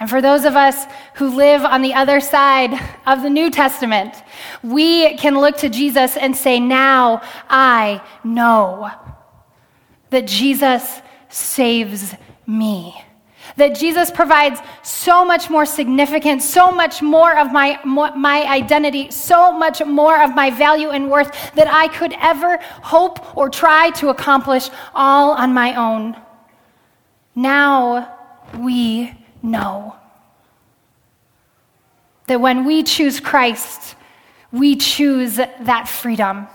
And 0.01 0.09
for 0.09 0.23
those 0.23 0.45
of 0.45 0.55
us 0.55 0.87
who 1.15 1.35
live 1.35 1.65
on 1.65 1.83
the 1.83 1.95
other 1.95 2.21
side 2.21 2.73
of 3.07 3.23
the 3.23 3.31
New 3.31 3.51
Testament, 3.51 4.15
we 4.63 5.17
can 5.17 5.41
look 5.41 5.57
to 5.59 5.69
Jesus 5.69 6.17
and 6.17 6.37
say, 6.37 6.61
Now 6.61 7.21
I 7.49 8.01
know 8.23 8.91
that 10.11 10.27
Jesus 10.27 11.01
saves 11.29 12.15
me. 12.49 13.05
That 13.57 13.77
Jesus 13.77 14.11
provides 14.11 14.61
so 14.83 15.25
much 15.25 15.49
more 15.49 15.65
significance, 15.65 16.45
so 16.45 16.73
much 16.73 17.01
more 17.03 17.39
of 17.39 17.53
my, 17.53 17.79
my 17.85 18.45
identity, 18.47 19.11
so 19.11 19.53
much 19.53 19.85
more 19.85 20.21
of 20.21 20.35
my 20.35 20.51
value 20.51 20.91
and 20.91 21.11
worth 21.11 21.55
that 21.55 21.69
I 21.69 21.89
could 21.89 22.15
ever 22.21 22.59
hope 22.83 23.37
or 23.37 23.49
try 23.49 23.91
to 23.91 24.09
accomplish 24.09 24.69
all 24.95 25.31
on 25.33 25.55
my 25.55 25.75
own. 25.77 26.17
Now 27.35 28.17
we 28.59 29.15
know 29.43 29.95
that 32.27 32.41
when 32.41 32.65
we 32.65 32.83
choose 32.83 33.21
Christ, 33.21 33.95
we 34.53 34.77
choose 34.77 35.37
that 35.37 35.89
freedom. 35.89 36.49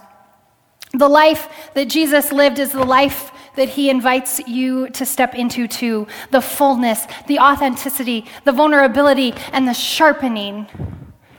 The 0.94 1.08
life 1.08 1.72
that 1.74 1.86
Jesus 1.86 2.32
lived 2.32 2.60
is 2.60 2.72
the 2.72 2.84
life 2.84 3.32
that 3.56 3.70
he 3.70 3.90
invites 3.90 4.40
you 4.48 4.90
to 4.90 5.06
step 5.06 5.36
into 5.36 5.68
to 5.68 6.08
The 6.32 6.42
fullness, 6.42 7.08
the 7.28 7.40
authenticity, 7.40 8.26
the 8.44 8.52
vulnerability, 8.52 9.34
and 9.52 9.68
the 9.68 9.74
sharpening. 9.74 10.68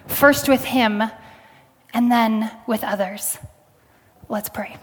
First 0.06 0.48
with 0.48 0.64
him, 0.64 1.02
and 1.92 2.10
then 2.10 2.50
with 2.66 2.84
others. 2.84 3.38
Let's 4.28 4.48
pray. 4.48 4.76